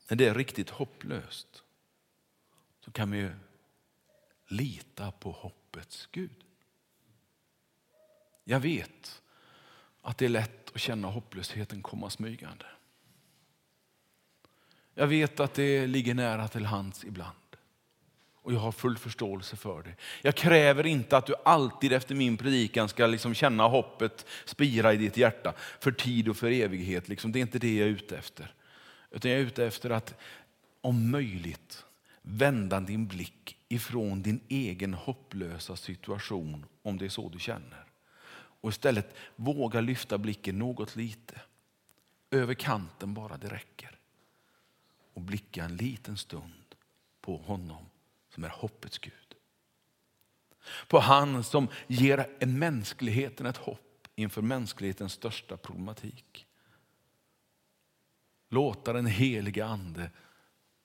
När 0.08 0.16
det 0.16 0.26
är 0.26 0.34
riktigt 0.34 0.70
hopplöst 0.70 1.62
så 2.80 2.90
kan 2.90 3.10
vi 3.10 3.30
lita 4.46 5.10
på 5.10 5.30
hoppets 5.30 6.08
Gud. 6.12 6.44
Jag 8.44 8.60
vet 8.60 9.22
att 10.02 10.18
det 10.18 10.24
är 10.24 10.28
lätt 10.28 10.70
att 10.74 10.80
känna 10.80 11.08
hopplösheten 11.08 11.82
komma 11.82 12.10
smygande. 12.10 12.66
Jag 14.94 15.06
vet 15.06 15.40
att 15.40 15.54
det 15.54 15.86
ligger 15.86 16.14
nära 16.14 16.48
till 16.48 16.66
hands 16.66 17.04
ibland. 17.04 17.36
Och 18.34 18.52
jag 18.52 18.58
har 18.58 18.72
full 18.72 18.98
förståelse 18.98 19.56
för 19.56 19.82
det. 19.82 19.94
Jag 20.22 20.34
kräver 20.34 20.86
inte 20.86 21.16
att 21.16 21.26
du 21.26 21.34
alltid 21.44 21.92
efter 21.92 22.14
min 22.14 22.36
predikan 22.36 22.88
ska 22.88 23.06
liksom 23.06 23.34
känna 23.34 23.68
hoppet 23.68 24.26
spira 24.44 24.92
i 24.92 24.96
ditt 24.96 25.16
hjärta 25.16 25.54
för 25.80 25.92
tid 25.92 26.28
och 26.28 26.36
för 26.36 26.50
evighet. 26.50 27.08
Liksom. 27.08 27.32
Det 27.32 27.38
är 27.38 27.40
inte 27.40 27.58
det 27.58 27.76
jag 27.76 27.88
är 27.88 27.92
ute 27.92 28.16
efter. 28.16 28.54
Utan 29.12 29.30
jag 29.30 29.40
är 29.40 29.44
ute 29.44 29.66
efter 29.66 29.90
att 29.90 30.14
om 30.80 31.10
möjligt 31.10 31.84
vända 32.22 32.80
din 32.80 33.06
blick 33.06 33.56
ifrån 33.68 34.22
din 34.22 34.40
egen 34.48 34.94
hopplösa 34.94 35.76
situation, 35.76 36.66
om 36.82 36.98
det 36.98 37.04
är 37.04 37.08
så 37.08 37.28
du 37.28 37.38
känner. 37.38 37.84
Och 38.34 38.70
istället 38.70 39.14
våga 39.36 39.80
lyfta 39.80 40.18
blicken 40.18 40.58
något 40.58 40.96
lite. 40.96 41.40
Över 42.30 42.54
kanten 42.54 43.14
bara 43.14 43.36
det 43.36 43.48
räcker 43.48 43.98
och 45.14 45.20
blicka 45.20 45.64
en 45.64 45.76
liten 45.76 46.16
stund 46.16 46.74
på 47.20 47.36
honom 47.36 47.86
som 48.34 48.44
är 48.44 48.48
hoppets 48.48 48.98
Gud. 48.98 49.34
På 50.88 50.98
han 50.98 51.44
som 51.44 51.68
ger 51.86 52.46
mänskligheten 52.46 53.46
ett 53.46 53.56
hopp 53.56 54.08
inför 54.14 54.42
mänsklighetens 54.42 55.12
största 55.12 55.56
problematik 55.56 56.46
låta 58.52 58.92
den 58.92 59.06
heliga 59.06 59.66
ande 59.66 60.10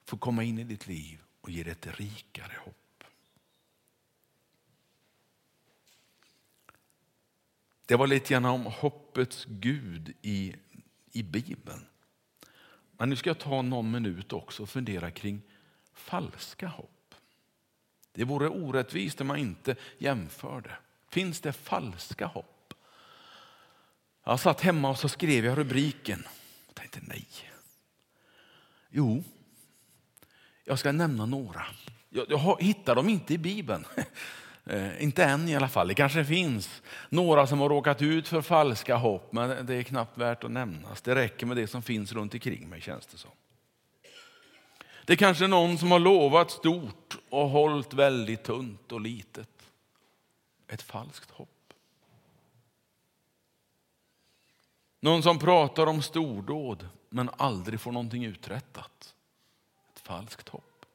få 0.05 0.17
komma 0.17 0.43
in 0.43 0.59
i 0.59 0.63
ditt 0.63 0.87
liv 0.87 1.19
och 1.41 1.49
ge 1.49 1.63
dig 1.63 1.71
ett 1.71 1.99
rikare 1.99 2.53
hopp. 2.65 3.03
Det 7.85 7.95
var 7.95 8.07
lite 8.07 8.33
grann 8.33 8.45
om 8.45 8.65
hoppets 8.65 9.45
Gud 9.49 10.13
i, 10.21 10.55
i 11.11 11.23
Bibeln. 11.23 11.85
Men 12.91 13.09
nu 13.09 13.15
ska 13.15 13.29
jag 13.29 13.39
ta 13.39 13.61
någon 13.61 13.91
minut 13.91 14.33
också 14.33 14.63
och 14.63 14.69
fundera 14.69 15.11
kring 15.11 15.41
falska 15.93 16.67
hopp. 16.67 17.15
Det 18.11 18.23
vore 18.23 18.49
orättvist 18.49 19.21
om 19.21 19.27
man 19.27 19.37
inte 19.37 19.75
jämförde. 19.97 20.77
Finns 21.09 21.41
det 21.41 21.53
falska 21.53 22.25
hopp? 22.25 22.73
Jag 24.23 24.39
satt 24.39 24.61
hemma 24.61 24.89
och 24.89 24.99
så 24.99 25.09
skrev 25.09 25.45
jag 25.45 25.57
rubriken. 25.57 26.27
Jag 26.67 26.75
tänkte 26.75 26.99
nej. 27.03 27.27
Jo, 28.89 29.23
jag 30.63 30.79
ska 30.79 30.91
nämna 30.91 31.25
några. 31.25 31.65
Jag, 32.09 32.25
jag 32.29 32.61
hittar 32.61 32.95
dem 32.95 33.09
inte 33.09 33.33
i 33.33 33.37
Bibeln. 33.37 33.85
Eh, 34.69 35.03
inte 35.03 35.23
än 35.23 35.49
i 35.49 35.55
alla 35.55 35.67
fall. 35.67 35.87
Det 35.87 35.93
kanske 35.93 36.25
finns 36.25 36.81
några 37.09 37.47
som 37.47 37.59
har 37.59 37.69
råkat 37.69 38.01
ut 38.01 38.27
för 38.27 38.41
falska 38.41 38.95
hopp, 38.95 39.33
men 39.33 39.65
det 39.65 39.75
är 39.75 39.83
knappt 39.83 40.17
värt 40.17 40.43
att 40.43 40.51
nämnas. 40.51 41.01
Det 41.01 41.15
räcker 41.15 41.45
med 41.45 41.57
det 41.57 41.67
som 41.67 41.81
finns 41.81 42.13
runt 42.13 42.33
omkring 42.33 42.69
mig 42.69 42.81
känns 42.81 43.07
det 43.07 43.17
som. 43.17 43.31
Det 45.05 45.13
är 45.13 45.17
kanske 45.17 45.47
någon 45.47 45.77
som 45.77 45.91
har 45.91 45.99
lovat 45.99 46.51
stort 46.51 47.17
och 47.29 47.49
hållit 47.49 47.93
väldigt 47.93 48.43
tunt 48.43 48.91
och 48.91 49.01
litet. 49.01 49.49
Ett 50.67 50.81
falskt 50.81 51.31
hopp. 51.31 51.56
Någon 54.99 55.23
som 55.23 55.39
pratar 55.39 55.87
om 55.87 56.01
stordåd 56.01 56.89
men 57.09 57.29
aldrig 57.37 57.79
får 57.79 57.91
någonting 57.91 58.25
uträttat. 58.25 59.15
Ett 59.93 59.99
falskt 59.99 60.49
hopp. 60.49 60.85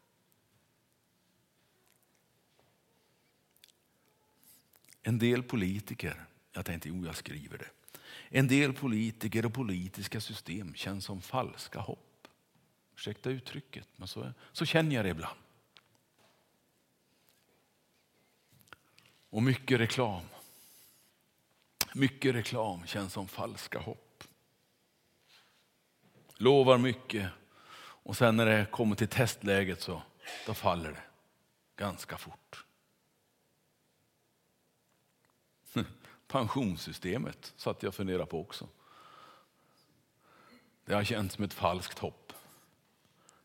En 5.02 5.18
del 5.18 5.42
politiker, 5.42 6.24
jag 6.52 6.66
tänkte 6.66 6.88
jo 6.88 7.06
jag 7.06 7.16
skriver 7.16 7.58
det. 7.58 7.70
En 8.28 8.48
del 8.48 8.72
politiker 8.72 9.46
och 9.46 9.54
politiska 9.54 10.20
system 10.20 10.74
känns 10.74 11.04
som 11.04 11.20
falska 11.20 11.80
hopp. 11.80 12.28
Ursäkta 12.94 13.30
uttrycket, 13.30 13.88
men 13.96 14.08
så, 14.08 14.32
så 14.52 14.64
känner 14.64 14.96
jag 14.96 15.04
det 15.04 15.08
ibland. 15.08 15.38
Och 19.30 19.42
mycket 19.42 19.80
reklam. 19.80 20.22
Mycket 21.94 22.34
reklam 22.34 22.86
känns 22.86 23.12
som 23.12 23.28
falska 23.28 23.78
hopp. 23.78 24.24
Lovar 26.36 26.78
mycket 26.78 27.30
och 28.04 28.16
sen 28.16 28.36
när 28.36 28.46
det 28.46 28.66
kommer 28.70 28.96
till 28.96 29.08
testläget 29.08 29.80
så 29.82 30.02
då 30.46 30.54
faller 30.54 30.90
det 30.90 31.02
ganska 31.76 32.18
fort. 32.18 32.64
Pensionssystemet 36.26 37.52
satt 37.56 37.82
jag 37.82 37.88
och 37.88 37.94
funderade 37.94 38.26
på 38.26 38.40
också. 38.40 38.68
Det 40.84 40.94
har 40.94 41.04
känts 41.04 41.34
som 41.34 41.44
ett 41.44 41.54
falskt 41.54 41.98
hopp. 41.98 42.32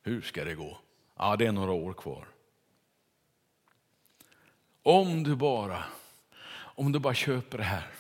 Hur 0.02 0.22
ska 0.22 0.44
det 0.44 0.56
gå? 0.56 0.78
Ja, 1.16 1.36
det 1.36 1.46
är 1.46 1.52
några 1.52 1.72
år 1.72 1.94
kvar. 1.94 2.28
Om 4.84 5.24
du 5.24 5.36
bara, 5.36 5.84
om 6.54 6.92
du 6.92 7.00
bara 7.00 7.14
köper 7.14 7.58
det 7.58 7.64
här. 7.64 7.92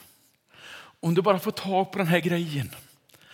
Om 1.00 1.14
du 1.14 1.22
bara 1.22 1.40
får 1.40 1.52
tag 1.52 1.92
på 1.92 1.98
den 1.98 2.08
här 2.08 2.20
grejen. 2.20 2.70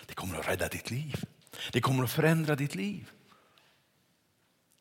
Det 0.05 0.13
kommer 0.13 0.39
att 0.39 0.47
rädda 0.47 0.67
ditt 0.67 0.91
liv. 0.91 1.23
Det 1.71 1.81
kommer 1.81 2.03
att 2.03 2.11
förändra 2.11 2.55
ditt 2.55 2.75
liv. 2.75 3.11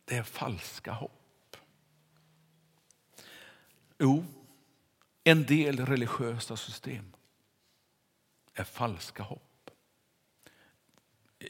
Det 0.05 0.17
är 0.17 0.23
falska 0.23 0.93
hopp. 0.93 1.57
Jo, 3.99 4.25
en 5.25 5.45
del 5.45 5.87
religiösa 5.87 6.57
system 6.57 7.13
är 8.55 8.65
falska 8.65 9.23
hopp. 9.23 9.71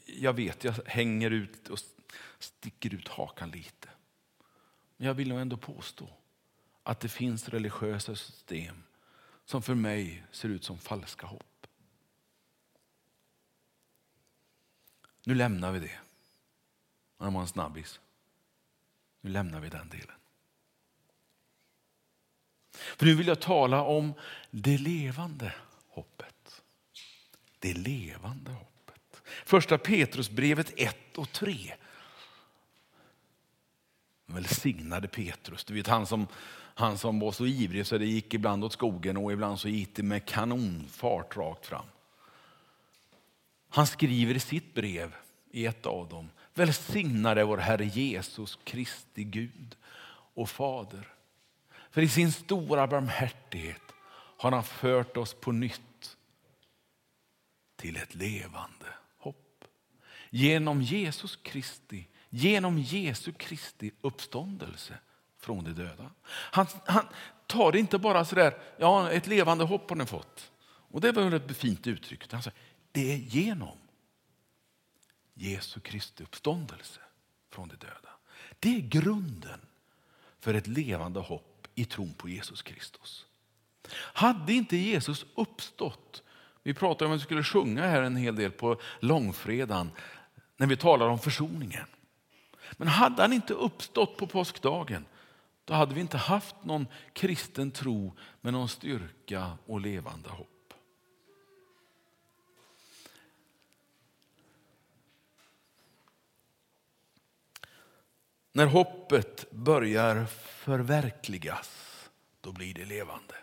Jag 0.05 0.33
vet, 0.33 0.63
jag 0.63 0.73
hänger 0.85 1.31
ut 1.31 1.69
och 1.69 1.79
sticker 2.39 2.93
ut 2.93 3.07
hakan 3.07 3.51
lite. 3.51 3.89
Men 4.97 5.07
jag 5.07 5.13
vill 5.13 5.29
nog 5.29 5.39
ändå 5.39 5.57
påstå 5.57 6.09
att 6.83 6.99
det 6.99 7.09
finns 7.09 7.49
religiösa 7.49 8.15
system 8.15 8.83
som 9.45 9.61
för 9.61 9.75
mig 9.75 10.23
ser 10.31 10.49
ut 10.49 10.63
som 10.63 10.77
falska 10.77 11.27
hopp. 11.27 11.67
Nu 15.23 15.35
lämnar 15.35 15.71
vi 15.71 15.79
det. 15.79 15.99
Det 17.17 17.29
var 17.29 17.41
en 17.41 17.47
snabbis. 17.47 17.99
Nu 19.21 19.29
lämnar 19.29 19.59
vi 19.59 19.69
den 19.69 19.89
delen. 19.89 20.15
För 22.71 23.05
nu 23.05 23.15
vill 23.15 23.27
jag 23.27 23.41
tala 23.41 23.83
om 23.83 24.13
det 24.51 24.77
levande 24.77 25.53
hoppet. 25.87 26.63
Det 27.59 27.73
levande 27.73 28.51
hoppet. 28.51 29.21
Första 29.45 29.77
Petrusbrevet 29.77 30.73
1 30.77 31.17
och 31.17 31.31
3. 31.31 31.73
Välsignade 34.25 35.07
Petrus, 35.07 35.63
du 35.63 35.73
vet 35.73 35.87
han 35.87 36.05
som, 36.05 36.27
han 36.75 36.97
som 36.97 37.19
var 37.19 37.31
så 37.31 37.45
ivrig 37.45 37.87
så 37.87 37.97
det 37.97 38.05
gick 38.05 38.33
ibland 38.33 38.63
åt 38.63 38.73
skogen 38.73 39.17
och 39.17 39.33
ibland 39.33 39.59
så 39.59 39.69
gick 39.69 39.95
det 39.95 40.03
med 40.03 40.25
kanonfart 40.25 41.37
rakt 41.37 41.65
fram. 41.65 41.85
Han 43.69 43.87
skriver 43.87 44.35
i 44.35 44.39
sitt 44.39 44.73
brev, 44.73 45.15
i 45.51 45.65
ett 45.65 45.85
av 45.85 46.09
dem, 46.09 46.29
välsignade 46.53 47.43
vår 47.43 47.57
Herre 47.57 47.85
Jesus 47.85 48.59
Kristi 48.63 49.23
Gud 49.23 49.75
och 50.33 50.49
Fader 50.49 51.13
för 51.93 52.01
i 52.01 52.09
sin 52.09 52.31
stora 52.31 52.87
barmhärtighet 52.87 53.81
har 54.37 54.51
han 54.51 54.63
fört 54.63 55.17
oss 55.17 55.33
på 55.33 55.51
nytt 55.51 56.17
till 57.75 57.97
ett 57.97 58.15
levande 58.15 58.85
hopp. 59.17 59.65
Genom 60.29 60.81
Jesus 60.81 61.35
Kristi, 61.35 62.07
genom 62.35 62.79
Jesu 62.79 63.31
Kristi 63.31 63.91
uppståndelse 64.01 64.93
från 65.39 65.63
de 65.63 65.71
döda. 65.71 66.11
Han, 66.25 66.67
han 66.85 67.05
tar 67.47 67.71
det 67.71 67.79
inte 67.79 67.97
bara 67.97 68.25
sådär, 68.25 68.57
ja 68.77 69.11
ett 69.11 69.27
levande 69.27 69.63
hopp 69.63 69.89
har 69.89 69.95
ni 69.95 70.05
fått. 70.05 70.51
Och 70.61 71.01
det 71.01 71.11
var 71.11 71.31
ett 71.31 71.57
fint 71.57 71.87
uttryck. 71.87 72.31
Han 72.31 72.43
säger, 72.43 72.57
det 72.91 73.13
är 73.13 73.17
genom 73.17 73.77
Jesu 75.33 75.79
Kristi 75.79 76.23
uppståndelse 76.23 76.99
från 77.51 77.67
de 77.67 77.75
döda. 77.75 78.09
Det 78.59 78.75
är 78.75 78.81
grunden 78.81 79.59
för 80.39 80.53
ett 80.53 80.67
levande 80.67 81.19
hopp 81.19 81.67
i 81.75 81.85
tron 81.85 82.13
på 82.13 82.29
Jesus 82.29 82.61
Kristus. 82.61 83.25
Hade 83.93 84.53
inte 84.53 84.77
Jesus 84.77 85.25
uppstått, 85.35 86.23
vi 86.63 86.73
pratade 86.73 87.05
om 87.05 87.11
att 87.11 87.21
vi 87.21 87.23
skulle 87.23 87.43
sjunga 87.43 87.87
här 87.87 88.01
en 88.01 88.15
hel 88.15 88.35
del 88.35 88.51
på 88.51 88.81
långfredagen 88.99 89.91
när 90.57 90.67
vi 90.67 90.77
talar 90.77 91.07
om 91.07 91.19
försoningen. 91.19 91.87
Men 92.71 92.87
hade 92.87 93.21
han 93.21 93.33
inte 93.33 93.53
uppstått 93.53 94.17
på 94.17 94.27
påskdagen, 94.27 95.05
då 95.65 95.73
hade 95.73 95.95
vi 95.95 96.01
inte 96.01 96.17
haft 96.17 96.55
någon 96.63 96.87
kristen 97.13 97.71
tro 97.71 98.13
med 98.41 98.53
någon 98.53 98.69
styrka 98.69 99.57
och 99.65 99.81
levande 99.81 100.29
hopp. 100.29 100.49
När 108.51 108.65
hoppet 108.65 109.51
börjar 109.51 110.25
förverkligas, 110.25 111.69
då 112.41 112.51
blir 112.51 112.73
det 112.73 112.85
levande. 112.85 113.35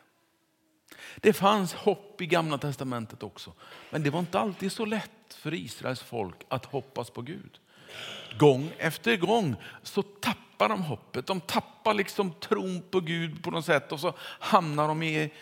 Det 1.16 1.32
fanns 1.32 1.74
hopp 1.74 2.20
i 2.20 2.26
Gamla 2.26 2.58
testamentet 2.58 3.22
också, 3.22 3.52
men 3.90 4.02
det 4.02 4.10
var 4.10 4.20
inte 4.20 4.38
alltid 4.38 4.72
så 4.72 4.84
lätt 4.84 5.34
för 5.34 5.54
Israels 5.54 6.00
folk 6.00 6.36
att 6.48 6.64
hoppas 6.64 7.10
på 7.10 7.22
Gud. 7.22 7.60
Gång 8.38 8.72
efter 8.78 9.16
gång 9.16 9.56
så 9.82 10.02
tappar 10.02 10.68
de 10.68 10.82
hoppet. 10.82 11.26
De 11.26 11.40
tappar 11.40 11.94
liksom 11.94 12.32
tron 12.32 12.82
på 12.90 13.00
Gud 13.00 13.42
på 13.42 13.50
något 13.50 13.64
sätt 13.64 13.92
och 13.92 14.00
så 14.00 14.14
hamnar 14.40 14.88
de 14.88 15.02
i, 15.02 15.32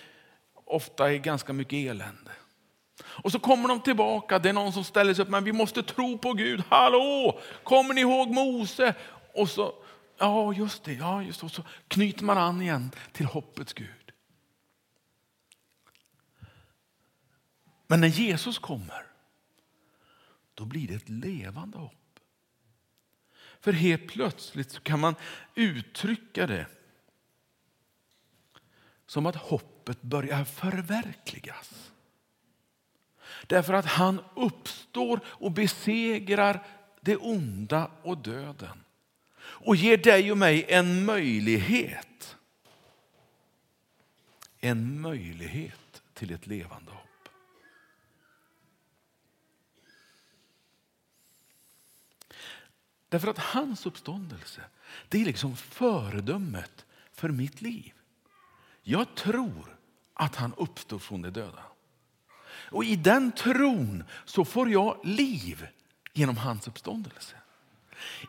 ofta 0.64 1.12
i 1.12 1.18
ganska 1.18 1.52
mycket 1.52 1.90
elände. 1.90 2.30
Och 3.04 3.32
så 3.32 3.38
kommer 3.38 3.68
de 3.68 3.80
tillbaka, 3.80 4.38
det 4.38 4.48
är 4.48 4.52
någon 4.52 4.72
som 4.72 4.84
ställer 4.84 5.14
sig 5.14 5.22
upp, 5.22 5.28
men 5.28 5.44
vi 5.44 5.52
måste 5.52 5.82
tro 5.82 6.18
på 6.18 6.32
Gud. 6.32 6.62
Hallå, 6.68 7.40
kommer 7.62 7.94
ni 7.94 8.00
ihåg 8.00 8.30
Mose? 8.30 8.94
Och 9.34 9.48
så, 9.48 9.74
ja 10.18 10.52
just 10.52 10.84
det, 10.84 10.92
ja 10.92 11.22
just 11.22 11.40
det. 11.40 11.46
Och 11.46 11.52
så 11.52 11.62
knyter 11.88 12.24
man 12.24 12.38
an 12.38 12.62
igen 12.62 12.90
till 13.12 13.26
hoppets 13.26 13.72
Gud. 13.72 14.12
Men 17.86 18.00
när 18.00 18.08
Jesus 18.08 18.58
kommer, 18.58 19.06
då 20.54 20.64
blir 20.64 20.88
det 20.88 20.94
ett 20.94 21.08
levande 21.08 21.78
hopp. 21.78 21.92
För 23.60 23.72
helt 23.72 24.08
plötsligt 24.08 24.70
så 24.70 24.80
kan 24.80 25.00
man 25.00 25.14
uttrycka 25.54 26.46
det 26.46 26.66
som 29.06 29.26
att 29.26 29.36
hoppet 29.36 30.02
börjar 30.02 30.44
förverkligas. 30.44 31.92
Därför 33.46 33.72
att 33.72 33.86
han 33.86 34.20
uppstår 34.36 35.20
och 35.26 35.52
besegrar 35.52 36.66
det 37.00 37.16
onda 37.16 37.90
och 38.02 38.18
döden. 38.18 38.84
Och 39.40 39.76
ger 39.76 39.96
dig 39.96 40.32
och 40.32 40.38
mig 40.38 40.64
en 40.68 41.04
möjlighet. 41.04 42.36
En 44.60 45.00
möjlighet 45.00 46.02
till 46.14 46.32
ett 46.32 46.46
levande 46.46 46.90
hopp. 46.90 47.07
Därför 53.08 53.28
att 53.28 53.38
hans 53.38 53.86
uppståndelse, 53.86 54.60
det 55.08 55.20
är 55.20 55.24
liksom 55.24 55.56
föredömet 55.56 56.86
för 57.12 57.28
mitt 57.28 57.62
liv. 57.62 57.92
Jag 58.82 59.14
tror 59.14 59.76
att 60.14 60.36
han 60.36 60.54
uppstår 60.56 60.98
från 60.98 61.22
de 61.22 61.30
döda. 61.30 61.62
Och 62.70 62.84
i 62.84 62.96
den 62.96 63.32
tron 63.32 64.04
så 64.24 64.44
får 64.44 64.70
jag 64.70 65.00
liv 65.04 65.66
genom 66.12 66.36
hans 66.36 66.68
uppståndelse. 66.68 67.36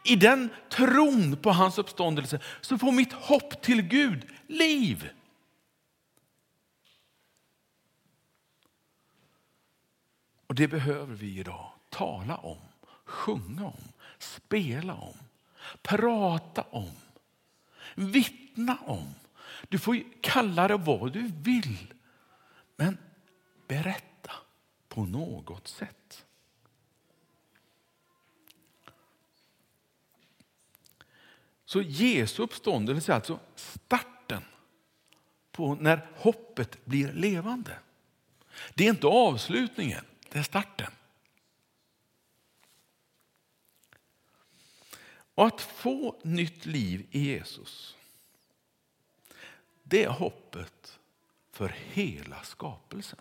I 0.04 0.16
den 0.16 0.50
tron 0.70 1.38
på 1.38 1.52
hans 1.52 1.78
uppståndelse 1.78 2.40
så 2.62 2.78
får 2.78 2.92
mitt 2.92 3.14
hopp 3.14 3.62
till 3.62 3.82
Gud 3.82 4.28
liv. 4.48 5.10
Och 10.48 10.56
det 10.56 10.68
behöver 10.68 11.16
vi 11.16 11.40
idag 11.40 11.72
tala 11.90 12.38
om, 12.38 12.58
sjunga 13.06 13.66
om, 13.66 13.84
spela 14.20 14.94
om, 14.94 15.18
prata 15.82 16.62
om, 16.62 16.92
vittna 17.96 18.78
om. 18.86 19.14
Du 19.70 19.80
får 19.80 20.04
kalla 20.22 20.68
det 20.68 20.78
vad 20.78 21.14
du 21.14 21.32
vill, 21.36 21.94
men 22.76 22.98
berätta 23.68 24.32
på 24.88 25.06
något 25.06 25.68
sätt. 25.68 26.26
Så 31.66 31.82
Jesu 31.82 32.44
uppståndelse 32.44 33.12
är 33.12 33.16
alltså 33.16 33.40
starten 33.56 34.44
på 35.52 35.76
när 35.76 36.08
hoppet 36.16 36.86
blir 36.86 37.14
levande. 37.14 37.80
Det 38.74 38.86
är 38.86 38.90
inte 38.90 39.08
avslutningen, 39.08 40.06
det 40.30 40.40
är 40.40 40.44
starten. 40.44 40.92
Och 45.40 45.48
att 45.48 45.62
få 45.62 46.16
nytt 46.24 46.66
liv 46.66 47.06
i 47.12 47.20
Jesus, 47.20 47.96
det 49.84 50.04
är 50.04 50.10
hoppet 50.10 51.00
för 51.52 51.76
hela 51.94 52.44
skapelsen. 52.44 53.20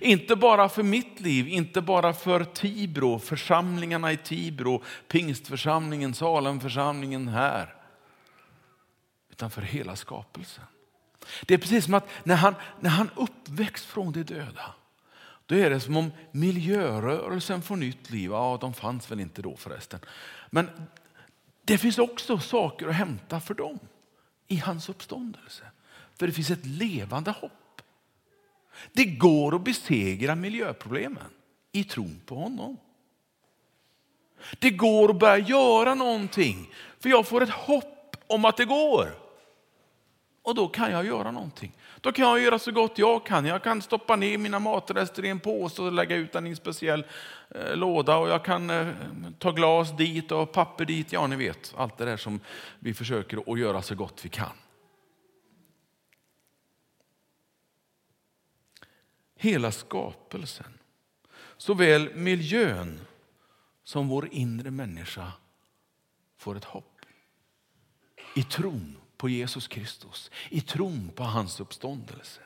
Inte 0.00 0.36
bara 0.36 0.68
för 0.68 0.82
mitt 0.82 1.20
liv, 1.20 1.48
inte 1.48 1.80
bara 1.80 2.12
för 2.12 2.44
Tibro, 2.44 3.18
församlingarna 3.18 4.12
i 4.12 4.16
Tibro, 4.16 4.82
pingstförsamlingen, 5.08 6.14
Salemförsamlingen 6.14 7.28
här. 7.28 7.74
Utan 9.30 9.50
för 9.50 9.62
hela 9.62 9.96
skapelsen. 9.96 10.64
Det 11.46 11.54
är 11.54 11.58
precis 11.58 11.84
som 11.84 11.94
att 11.94 12.08
när 12.24 12.36
han, 12.36 12.54
när 12.80 12.90
han 12.90 13.10
uppväcks 13.16 13.84
från 13.84 14.12
de 14.12 14.22
döda, 14.22 14.74
då 15.48 15.54
är 15.54 15.70
det 15.70 15.80
som 15.80 15.96
om 15.96 16.12
miljörörelsen 16.32 17.62
får 17.62 17.76
nytt 17.76 18.10
liv. 18.10 18.30
Ja, 18.30 18.58
de 18.60 18.74
fanns 18.74 19.10
väl 19.10 19.20
inte 19.20 19.42
då 19.42 19.56
förresten. 19.56 20.00
Men 20.50 20.70
det 21.64 21.78
finns 21.78 21.98
också 21.98 22.38
saker 22.38 22.88
att 22.88 22.94
hämta 22.94 23.40
för 23.40 23.54
dem 23.54 23.78
i 24.48 24.56
hans 24.56 24.88
uppståndelse. 24.88 25.64
För 26.16 26.26
det 26.26 26.32
finns 26.32 26.50
ett 26.50 26.66
levande 26.66 27.30
hopp. 27.30 27.82
Det 28.92 29.04
går 29.04 29.54
att 29.54 29.64
besegra 29.64 30.34
miljöproblemen 30.34 31.30
i 31.72 31.84
tron 31.84 32.20
på 32.26 32.34
honom. 32.34 32.76
Det 34.58 34.70
går 34.70 35.10
att 35.10 35.18
börja 35.18 35.38
göra 35.38 35.94
någonting, 35.94 36.74
för 37.00 37.08
jag 37.08 37.28
får 37.28 37.42
ett 37.42 37.50
hopp 37.50 38.16
om 38.26 38.44
att 38.44 38.56
det 38.56 38.64
går. 38.64 39.27
Och 40.42 40.54
då 40.54 40.68
kan 40.68 40.90
jag 40.90 41.06
göra 41.06 41.30
någonting. 41.30 41.72
Då 42.00 42.12
kan 42.12 42.24
jag 42.24 42.40
göra 42.40 42.58
så 42.58 42.72
gott 42.72 42.98
jag 42.98 43.26
kan. 43.26 43.46
Jag 43.46 43.62
kan 43.62 43.82
stoppa 43.82 44.16
ner 44.16 44.38
mina 44.38 44.58
matrester 44.58 45.24
i 45.24 45.28
en 45.28 45.40
påse 45.40 45.82
och 45.82 45.92
lägga 45.92 46.16
ut 46.16 46.32
den 46.32 46.46
i 46.46 46.50
en 46.50 46.56
speciell 46.56 47.06
eh, 47.50 47.76
låda. 47.76 48.16
Och 48.16 48.28
jag 48.28 48.44
kan 48.44 48.70
eh, 48.70 48.88
ta 49.38 49.50
glas 49.50 49.96
dit 49.96 50.32
och 50.32 50.52
papper 50.52 50.84
dit. 50.84 51.12
Ja, 51.12 51.26
ni 51.26 51.36
vet, 51.36 51.74
allt 51.76 51.98
det 51.98 52.04
där 52.04 52.16
som 52.16 52.40
vi 52.78 52.94
försöker 52.94 53.52
att 53.52 53.58
göra 53.58 53.82
så 53.82 53.94
gott 53.94 54.24
vi 54.24 54.28
kan. 54.28 54.52
Hela 59.36 59.72
skapelsen, 59.72 60.78
såväl 61.56 62.14
miljön 62.14 63.00
som 63.84 64.08
vår 64.08 64.28
inre 64.32 64.70
människa 64.70 65.32
får 66.36 66.56
ett 66.56 66.64
hopp 66.64 67.00
i 68.34 68.42
tron 68.42 68.96
på 69.18 69.28
Jesus 69.28 69.68
Kristus, 69.68 70.30
i 70.48 70.60
tron 70.60 71.10
på 71.14 71.24
hans 71.24 71.60
uppståndelse. 71.60 72.40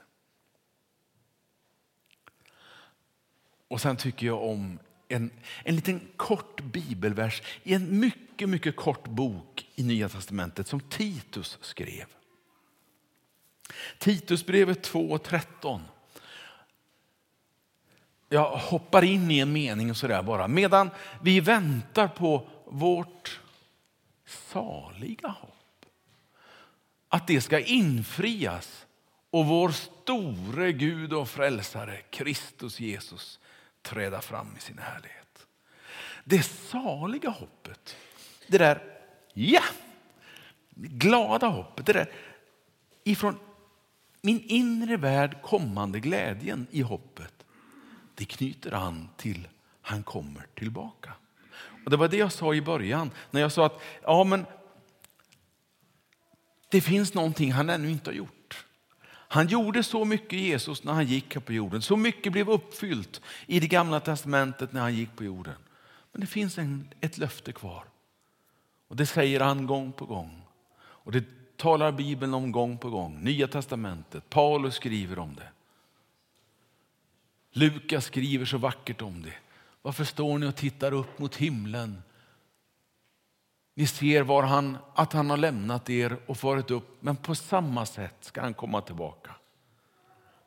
Och 3.68 3.80
sen 3.80 3.96
tycker 3.96 4.26
jag 4.26 4.42
om 4.42 4.78
en, 5.08 5.30
en 5.64 5.76
liten 5.76 6.08
kort 6.16 6.60
bibelvers 6.60 7.42
i 7.62 7.74
en 7.74 8.00
mycket, 8.00 8.48
mycket 8.48 8.76
kort 8.76 9.08
bok 9.08 9.66
i 9.74 9.82
Nya 9.82 10.08
Testamentet 10.08 10.68
som 10.68 10.80
Titus 10.80 11.58
skrev. 11.60 12.06
Titusbrevet 13.98 14.92
2.13. 14.92 15.80
Jag 18.28 18.50
hoppar 18.50 19.04
in 19.04 19.30
i 19.30 19.38
en 19.38 19.52
mening 19.52 19.94
sådär 19.94 20.22
bara. 20.22 20.48
Medan 20.48 20.90
vi 21.22 21.40
väntar 21.40 22.08
på 22.08 22.48
vårt 22.66 23.40
saliga 24.26 25.28
hopp 25.28 25.51
att 27.12 27.26
det 27.26 27.40
ska 27.40 27.60
infrias 27.60 28.86
och 29.30 29.46
vår 29.46 29.68
store 29.68 30.72
Gud 30.72 31.12
och 31.12 31.28
frälsare 31.28 32.00
Kristus 32.10 32.80
Jesus 32.80 33.40
träda 33.82 34.20
fram 34.20 34.54
i 34.58 34.60
sin 34.60 34.78
härlighet. 34.78 35.46
Det 36.24 36.42
saliga 36.42 37.30
hoppet, 37.30 37.96
det 38.46 38.58
där 38.58 38.82
ja, 39.34 39.62
glada 40.74 41.46
hoppet, 41.46 41.86
det 41.86 41.92
där 41.92 42.12
ifrån 43.04 43.38
min 44.20 44.40
inre 44.40 44.96
värld 44.96 45.42
kommande 45.42 46.00
glädjen 46.00 46.66
i 46.70 46.80
hoppet, 46.80 47.44
det 48.14 48.24
knyter 48.24 48.74
an 48.74 49.08
till 49.16 49.48
han 49.82 50.02
kommer 50.02 50.46
tillbaka. 50.54 51.12
Och 51.84 51.90
Det 51.90 51.96
var 51.96 52.08
det 52.08 52.16
jag 52.16 52.32
sa 52.32 52.54
i 52.54 52.62
början, 52.62 53.10
när 53.30 53.40
jag 53.40 53.52
sa 53.52 53.66
att 53.66 53.82
ja, 54.02 54.24
men 54.24 54.46
det 56.72 56.80
finns 56.80 57.14
någonting 57.14 57.52
han 57.52 57.70
ännu 57.70 57.90
inte 57.90 58.10
har 58.10 58.14
gjort. 58.14 58.66
Han 59.08 59.46
gjorde 59.46 59.82
så 59.82 60.04
mycket 60.04 60.38
Jesus 60.38 60.84
när 60.84 60.92
han 60.92 61.06
gick 61.06 61.34
här 61.34 61.40
på 61.40 61.52
jorden. 61.52 61.82
Så 61.82 61.96
mycket 61.96 62.32
blev 62.32 62.50
uppfyllt 62.50 63.20
i 63.46 63.60
det 63.60 63.66
gamla 63.66 64.00
testamentet 64.00 64.72
när 64.72 64.80
han 64.80 64.94
gick 64.94 65.16
på 65.16 65.24
jorden. 65.24 65.54
Men 66.12 66.20
det 66.20 66.26
finns 66.26 66.58
en, 66.58 66.88
ett 67.00 67.18
löfte 67.18 67.52
kvar. 67.52 67.84
Och 68.88 68.96
Det 68.96 69.06
säger 69.06 69.40
han 69.40 69.66
gång 69.66 69.92
på 69.92 70.06
gång. 70.06 70.42
Och 70.74 71.12
Det 71.12 71.24
talar 71.56 71.92
Bibeln 71.92 72.34
om 72.34 72.52
gång 72.52 72.78
på 72.78 72.90
gång. 72.90 73.20
Nya 73.20 73.48
testamentet, 73.48 74.30
Paulus 74.30 74.74
skriver 74.74 75.18
om 75.18 75.34
det. 75.34 75.48
Lukas 77.52 78.04
skriver 78.04 78.44
så 78.44 78.58
vackert 78.58 79.02
om 79.02 79.22
det. 79.22 79.34
Varför 79.82 80.04
står 80.04 80.38
ni 80.38 80.46
och 80.46 80.56
tittar 80.56 80.92
upp 80.92 81.18
mot 81.18 81.36
himlen 81.36 82.02
ni 83.74 83.86
ser 83.86 84.22
var 84.22 84.42
han, 84.42 84.78
att 84.94 85.12
han 85.12 85.30
har 85.30 85.36
lämnat 85.36 85.90
er 85.90 86.16
och 86.26 86.38
farit 86.38 86.70
upp, 86.70 86.96
men 87.00 87.16
på 87.16 87.34
samma 87.34 87.86
sätt 87.86 88.16
ska 88.20 88.40
han 88.40 88.54
komma 88.54 88.80
tillbaka 88.80 89.30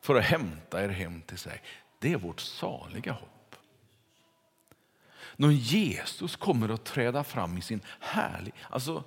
för 0.02 0.14
att 0.14 0.24
hämta 0.24 0.84
er 0.84 0.88
hem 0.88 1.22
till 1.22 1.38
sig. 1.38 1.62
Det 1.98 2.12
är 2.12 2.16
vårt 2.16 2.40
saliga 2.40 3.12
hopp. 3.12 3.56
När 5.36 5.50
Jesus 5.50 6.36
kommer 6.36 6.68
att 6.68 6.84
träda 6.84 7.24
fram 7.24 7.58
i 7.58 7.62
sin 7.62 7.80
härliga... 8.00 8.54
Alltså, 8.70 9.04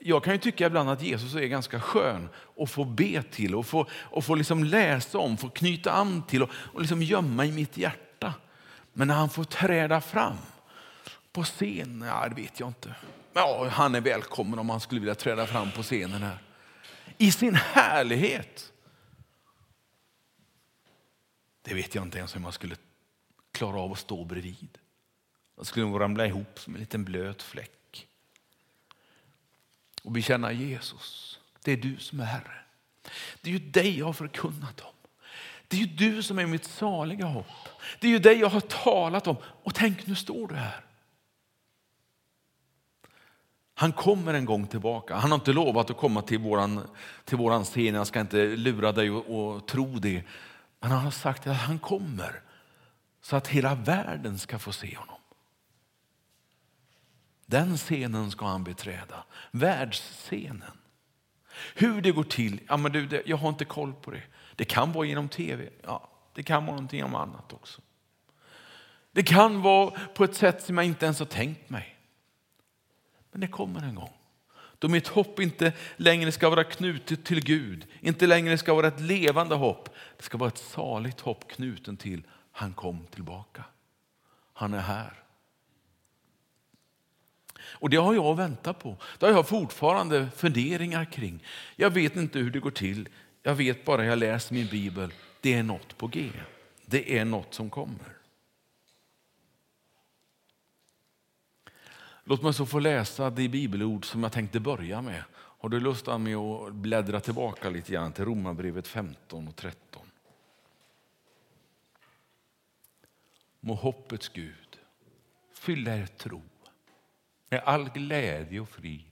jag 0.00 0.24
kan 0.24 0.32
ju 0.32 0.38
tycka 0.38 0.66
ibland 0.66 0.90
att 0.90 1.02
Jesus 1.02 1.34
är 1.34 1.46
ganska 1.46 1.80
skön 1.80 2.28
att 2.58 2.70
få 2.70 2.84
be 2.84 3.22
till 3.22 3.54
och 3.54 3.66
få, 3.66 3.86
och 3.92 4.24
få 4.24 4.34
liksom 4.34 4.64
läsa 4.64 5.18
om, 5.18 5.36
få 5.36 5.48
knyta 5.48 5.92
an 5.92 6.22
till 6.22 6.42
och, 6.42 6.50
och 6.54 6.80
liksom 6.80 7.02
gömma 7.02 7.46
i 7.46 7.52
mitt 7.52 7.76
hjärta. 7.76 8.34
Men 8.92 9.08
när 9.08 9.14
han 9.14 9.30
får 9.30 9.44
träda 9.44 10.00
fram 10.00 10.36
på 11.32 11.44
scen, 11.44 12.04
ja, 12.06 12.28
det 12.28 12.42
vet 12.42 12.60
jag 12.60 12.68
inte. 12.68 12.94
Ja, 13.32 13.68
han 13.68 13.94
är 13.94 14.00
välkommen 14.00 14.58
om 14.58 14.70
han 14.70 14.80
skulle 14.80 15.00
vilja 15.00 15.14
träda 15.14 15.46
fram 15.46 15.70
på 15.70 15.82
scenen 15.82 16.22
här. 16.22 16.38
I 17.18 17.32
sin 17.32 17.54
härlighet. 17.54 18.72
Det 21.62 21.74
vet 21.74 21.94
jag 21.94 22.04
inte 22.04 22.18
ens 22.18 22.34
hur 22.34 22.40
man 22.40 22.52
skulle 22.52 22.76
klara 23.52 23.80
av 23.80 23.92
att 23.92 23.98
stå 23.98 24.24
bredvid. 24.24 24.78
Jag 25.56 25.66
skulle 25.66 25.86
nog 25.86 26.00
ramla 26.00 26.26
ihop 26.26 26.58
som 26.58 26.74
en 26.74 26.80
liten 26.80 27.04
blöt 27.04 27.42
fläck. 27.42 28.06
Och 30.02 30.12
bekänna 30.12 30.52
Jesus, 30.52 31.40
det 31.62 31.72
är 31.72 31.76
du 31.76 31.96
som 31.96 32.20
är 32.20 32.24
Herre. 32.24 32.58
Det 33.40 33.50
är 33.50 33.52
ju 33.52 33.70
dig 33.70 33.98
jag 33.98 34.06
har 34.06 34.12
förkunnat 34.12 34.80
om. 34.80 34.94
Det 35.68 35.76
är 35.76 35.80
ju 35.80 35.86
du 35.86 36.22
som 36.22 36.38
är 36.38 36.46
mitt 36.46 36.64
saliga 36.64 37.26
hopp. 37.26 37.46
Det 38.00 38.06
är 38.06 38.10
ju 38.10 38.18
dig 38.18 38.38
jag 38.38 38.48
har 38.48 38.60
talat 38.60 39.26
om. 39.26 39.36
Och 39.42 39.74
tänk, 39.74 40.06
nu 40.06 40.14
står 40.14 40.48
du 40.48 40.54
här. 40.54 40.84
Han 43.82 43.92
kommer 43.92 44.34
en 44.34 44.44
gång 44.44 44.66
tillbaka. 44.66 45.14
Han 45.14 45.30
har 45.30 45.38
inte 45.38 45.52
lovat 45.52 45.90
att 45.90 45.96
komma 45.96 46.22
till 46.22 46.38
våran, 46.38 46.88
till 47.24 47.38
våran 47.38 47.64
scen. 47.64 47.94
Jag 47.94 48.06
ska 48.06 48.20
inte 48.20 48.46
lura 48.46 48.92
dig 48.92 49.10
och, 49.10 49.54
och 49.54 49.66
tro 49.66 49.98
det. 49.98 50.22
Men 50.80 50.90
han 50.90 51.04
har 51.04 51.10
sagt 51.10 51.46
att 51.46 51.56
han 51.56 51.78
kommer 51.78 52.42
så 53.22 53.36
att 53.36 53.48
hela 53.48 53.74
världen 53.74 54.38
ska 54.38 54.58
få 54.58 54.72
se 54.72 54.96
honom. 54.96 55.16
Den 57.46 57.76
scenen 57.76 58.30
ska 58.30 58.46
han 58.46 58.64
beträda, 58.64 59.24
världsscenen. 59.50 60.78
Hur 61.74 62.00
det 62.00 62.10
går 62.10 62.24
till, 62.24 62.60
ja, 62.68 62.76
men 62.76 62.92
du, 62.92 63.06
det, 63.06 63.22
jag 63.26 63.36
har 63.36 63.48
inte 63.48 63.64
koll 63.64 63.94
på 63.94 64.10
det. 64.10 64.22
Det 64.56 64.64
kan 64.64 64.92
vara 64.92 65.06
genom 65.06 65.28
tv, 65.28 65.68
ja, 65.82 66.10
det 66.34 66.42
kan 66.42 66.66
vara 66.66 66.76
någonting 66.76 67.00
annat 67.00 67.52
också. 67.52 67.80
Det 69.12 69.22
kan 69.22 69.62
vara 69.62 69.90
på 70.14 70.24
ett 70.24 70.34
sätt 70.34 70.62
som 70.62 70.78
jag 70.78 70.86
inte 70.86 71.04
ens 71.04 71.18
har 71.18 71.26
tänkt 71.26 71.70
mig. 71.70 71.91
Men 73.32 73.40
det 73.40 73.46
kommer 73.46 73.82
en 73.82 73.94
gång. 73.94 74.12
Då 74.78 74.88
mitt 74.88 75.08
hopp 75.08 75.40
inte 75.40 75.72
längre 75.96 76.32
ska 76.32 76.50
vara 76.50 76.64
knutet 76.64 77.24
till 77.24 77.44
Gud, 77.44 77.86
inte 78.00 78.26
längre 78.26 78.58
ska 78.58 78.74
vara 78.74 78.88
ett 78.88 79.00
levande 79.00 79.54
hopp. 79.54 79.88
Det 80.16 80.22
ska 80.22 80.38
vara 80.38 80.48
ett 80.48 80.58
saligt 80.58 81.20
hopp 81.20 81.48
knuten 81.50 81.96
till 81.96 82.22
han 82.52 82.72
kom 82.72 83.06
tillbaka. 83.10 83.64
Han 84.52 84.74
är 84.74 84.80
här. 84.80 85.12
Och 87.62 87.90
det 87.90 87.96
har 87.96 88.14
jag 88.14 88.36
väntat 88.36 88.78
på. 88.78 88.96
Det 89.18 89.26
har 89.26 89.32
jag 89.32 89.48
fortfarande 89.48 90.28
funderingar 90.36 91.04
kring. 91.04 91.44
Jag 91.76 91.90
vet 91.90 92.16
inte 92.16 92.38
hur 92.38 92.50
det 92.50 92.60
går 92.60 92.70
till. 92.70 93.08
Jag 93.42 93.54
vet 93.54 93.84
bara 93.84 94.04
jag 94.04 94.18
läser 94.18 94.54
min 94.54 94.66
bibel. 94.66 95.12
Det 95.40 95.54
är 95.54 95.62
något 95.62 95.98
på 95.98 96.06
G. 96.06 96.30
Det 96.86 97.18
är 97.18 97.24
något 97.24 97.54
som 97.54 97.70
kommer. 97.70 98.21
Låt 102.24 102.42
mig 102.42 102.54
så 102.54 102.66
få 102.66 102.78
läsa 102.78 103.30
det 103.30 103.48
bibelord 103.48 104.04
som 104.04 104.22
jag 104.22 104.32
tänkte 104.32 104.60
börja 104.60 105.02
med. 105.02 105.24
Har 105.34 105.68
du 105.68 105.80
lust 105.80 106.06
med 106.06 106.36
att 106.36 106.74
bläddra 106.74 107.20
tillbaka 107.20 107.70
lite 107.70 107.92
grann 107.92 108.12
till 108.12 108.24
Romarbrevet 108.24 108.88
15 108.88 109.48
och 109.48 109.56
13? 109.56 110.02
Må 113.60 113.74
hoppets 113.74 114.28
Gud 114.28 114.78
fylla 115.54 115.96
er 115.96 116.06
tro 116.06 116.42
med 117.48 117.62
all 117.64 117.88
glädje 117.88 118.60
och 118.60 118.68
frid 118.68 119.10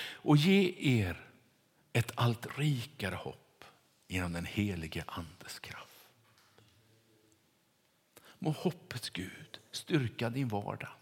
och 0.00 0.36
ge 0.36 0.74
er 0.78 1.30
ett 1.92 2.12
allt 2.14 2.58
rikare 2.58 3.14
hopp 3.14 3.64
genom 4.08 4.32
den 4.32 4.44
helige 4.44 5.04
Andes 5.06 5.58
kraft. 5.58 6.08
Må 8.38 8.50
hoppets 8.50 9.10
Gud 9.10 9.58
styrka 9.70 10.30
din 10.30 10.48
vardag. 10.48 10.97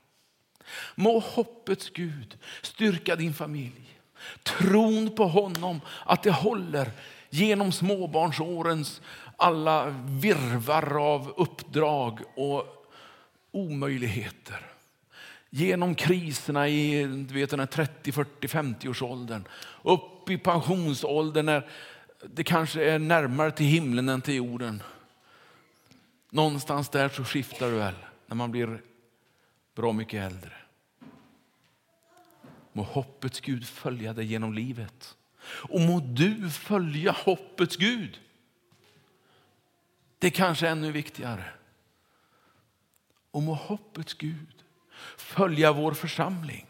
Må 0.94 1.18
hoppets 1.18 1.90
Gud 1.90 2.38
styrka 2.62 3.16
din 3.16 3.34
familj. 3.34 3.98
Tron 4.42 5.14
på 5.16 5.26
honom, 5.26 5.80
att 6.04 6.22
det 6.22 6.30
håller 6.30 6.90
genom 7.30 7.72
småbarnsårens 7.72 9.00
alla 9.36 9.86
virvar 10.06 10.98
av 11.00 11.34
uppdrag 11.36 12.20
och 12.34 12.86
omöjligheter 13.50 14.66
genom 15.50 15.94
kriserna 15.94 16.68
i 16.68 17.04
du 17.04 17.34
vet, 17.34 17.50
den 17.50 17.68
30, 17.68 18.12
40, 18.12 18.48
50 18.48 18.88
årsåldern 18.88 19.48
upp 19.82 20.30
i 20.30 20.38
pensionsåldern 20.38 21.46
när 21.46 21.68
det 22.24 22.44
kanske 22.44 22.84
är 22.84 22.98
närmare 22.98 23.50
till 23.50 23.66
himlen 23.66 24.08
än 24.08 24.20
till 24.20 24.34
jorden. 24.34 24.82
Någonstans 26.30 26.88
där 26.88 27.08
så 27.08 27.24
skiftar 27.24 27.70
du 27.70 27.76
väl 27.76 27.94
när 28.26 28.36
man 28.36 28.50
blir 28.50 28.80
bra 29.76 29.92
mycket 29.92 30.32
äldre. 30.32 30.52
Må 32.72 32.82
hoppets 32.82 33.40
Gud 33.40 33.66
följa 33.66 34.12
dig 34.12 34.26
genom 34.26 34.54
livet. 34.54 35.16
Och 35.42 35.80
må 35.80 36.00
du 36.00 36.50
följa 36.50 37.12
hoppets 37.12 37.76
Gud. 37.76 38.20
Det 40.18 40.26
är 40.26 40.30
kanske 40.30 40.68
ännu 40.68 40.92
viktigare. 40.92 41.44
Och 43.30 43.42
må 43.42 43.54
hoppets 43.54 44.14
Gud 44.14 44.64
följa 45.16 45.72
vår 45.72 45.92
församling. 45.92 46.66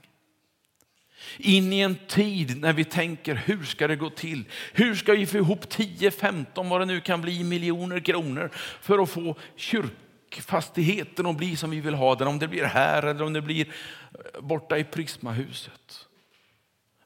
In 1.39 1.73
i 1.73 1.81
en 1.81 1.97
tid 2.07 2.61
när 2.61 2.73
vi 2.73 2.85
tänker 2.85 3.35
hur 3.35 3.65
ska 3.65 3.89
det 3.89 3.97
gå 3.97 4.11
till? 4.11 4.45
Hur 4.73 4.95
ska 4.95 5.13
vi 5.13 5.27
få 5.27 5.37
ihop 5.37 5.69
10, 5.69 6.11
15, 6.11 6.69
vad 6.69 6.81
det 6.81 6.87
nu 6.87 7.01
kan 7.01 7.23
bli, 7.23 7.45
miljoner 7.45 8.01
kronor 8.01 8.51
för 8.81 8.99
att 8.99 9.11
få 9.11 9.37
kyrkan 9.57 10.06
fastigheten 10.43 11.27
att 11.27 11.37
bli 11.37 11.57
som 11.57 11.71
vi 11.71 11.81
vill 11.81 11.95
ha 11.95 12.15
den. 12.15 12.29
Om 12.29 12.39
det 12.39 12.49
blir 12.49 12.65
här 12.65 13.03
eller 13.03 13.23
om 13.23 13.33
det 13.33 13.43
blir 13.43 13.69
eh, 13.69 14.41
borta 14.41 14.79
i 14.79 14.85
Prismahuset. 14.85 16.07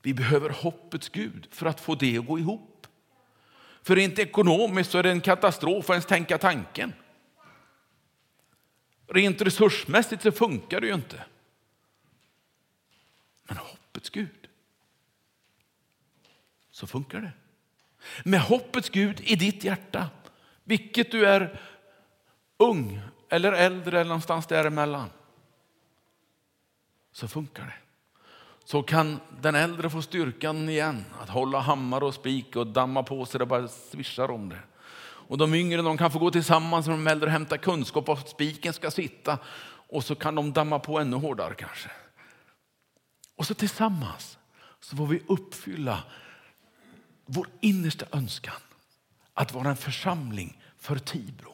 Vi 0.02 0.14
behöver 0.14 0.50
hoppets 0.50 1.08
Gud 1.08 1.48
för 1.50 1.66
att 1.66 1.80
få 1.80 1.94
det 1.94 2.18
att 2.18 2.26
gå 2.26 2.38
ihop. 2.38 2.86
För 3.82 3.96
rent 3.96 4.18
ekonomiskt 4.18 4.90
så 4.90 4.98
är 4.98 5.02
det 5.02 5.10
en 5.10 5.20
katastrof 5.20 5.90
att 5.90 5.94
ens 5.94 6.06
tänka 6.06 6.38
tanken. 6.38 6.92
Rent 9.06 9.42
resursmässigt 9.42 10.22
så 10.22 10.32
funkar 10.32 10.80
det 10.80 10.86
ju 10.86 10.94
inte. 10.94 11.24
Men 13.42 13.56
hoppets 13.56 14.10
Gud, 14.10 14.48
så 16.70 16.86
funkar 16.86 17.20
det. 17.20 17.32
Med 18.24 18.40
hoppets 18.40 18.90
Gud 18.90 19.20
i 19.20 19.36
ditt 19.36 19.64
hjärta, 19.64 20.10
vilket 20.64 21.10
du 21.10 21.26
är 21.26 21.60
ung 22.56 23.00
eller 23.30 23.52
äldre 23.52 24.00
eller 24.00 24.08
någonstans 24.08 24.46
däremellan, 24.46 25.10
så 27.12 27.28
funkar 27.28 27.64
det. 27.64 27.74
Så 28.64 28.82
kan 28.82 29.20
den 29.40 29.54
äldre 29.54 29.90
få 29.90 30.02
styrkan 30.02 30.68
igen 30.68 31.04
att 31.20 31.28
hålla 31.28 31.60
hammare 31.60 32.04
och 32.04 32.14
spik 32.14 32.56
och 32.56 32.66
damma 32.66 33.02
på 33.02 33.26
sig 33.26 33.38
det 33.38 33.46
bara 33.46 33.68
svischar 33.68 34.30
om 34.30 34.48
det. 34.48 34.60
Och 35.30 35.38
de 35.38 35.54
yngre 35.54 35.82
de 35.82 35.98
kan 35.98 36.10
få 36.10 36.18
gå 36.18 36.30
tillsammans 36.30 36.86
med 36.86 36.98
de 36.98 37.06
äldre 37.06 37.26
och 37.26 37.32
hämta 37.32 37.58
kunskap 37.58 38.08
om 38.08 38.16
spiken 38.16 38.72
ska 38.72 38.90
sitta. 38.90 39.38
Och 39.88 40.04
så 40.04 40.14
kan 40.14 40.34
de 40.34 40.52
damma 40.52 40.78
på 40.78 40.98
ännu 40.98 41.16
hårdare 41.16 41.54
kanske. 41.54 41.90
Och 43.36 43.46
så 43.46 43.54
tillsammans 43.54 44.38
så 44.80 44.96
får 44.96 45.06
vi 45.06 45.22
uppfylla 45.28 46.02
vår 47.26 47.46
innersta 47.60 48.06
önskan 48.12 48.60
att 49.34 49.52
vara 49.52 49.68
en 49.68 49.76
församling 49.76 50.62
för 50.78 50.98
Tibro, 50.98 51.49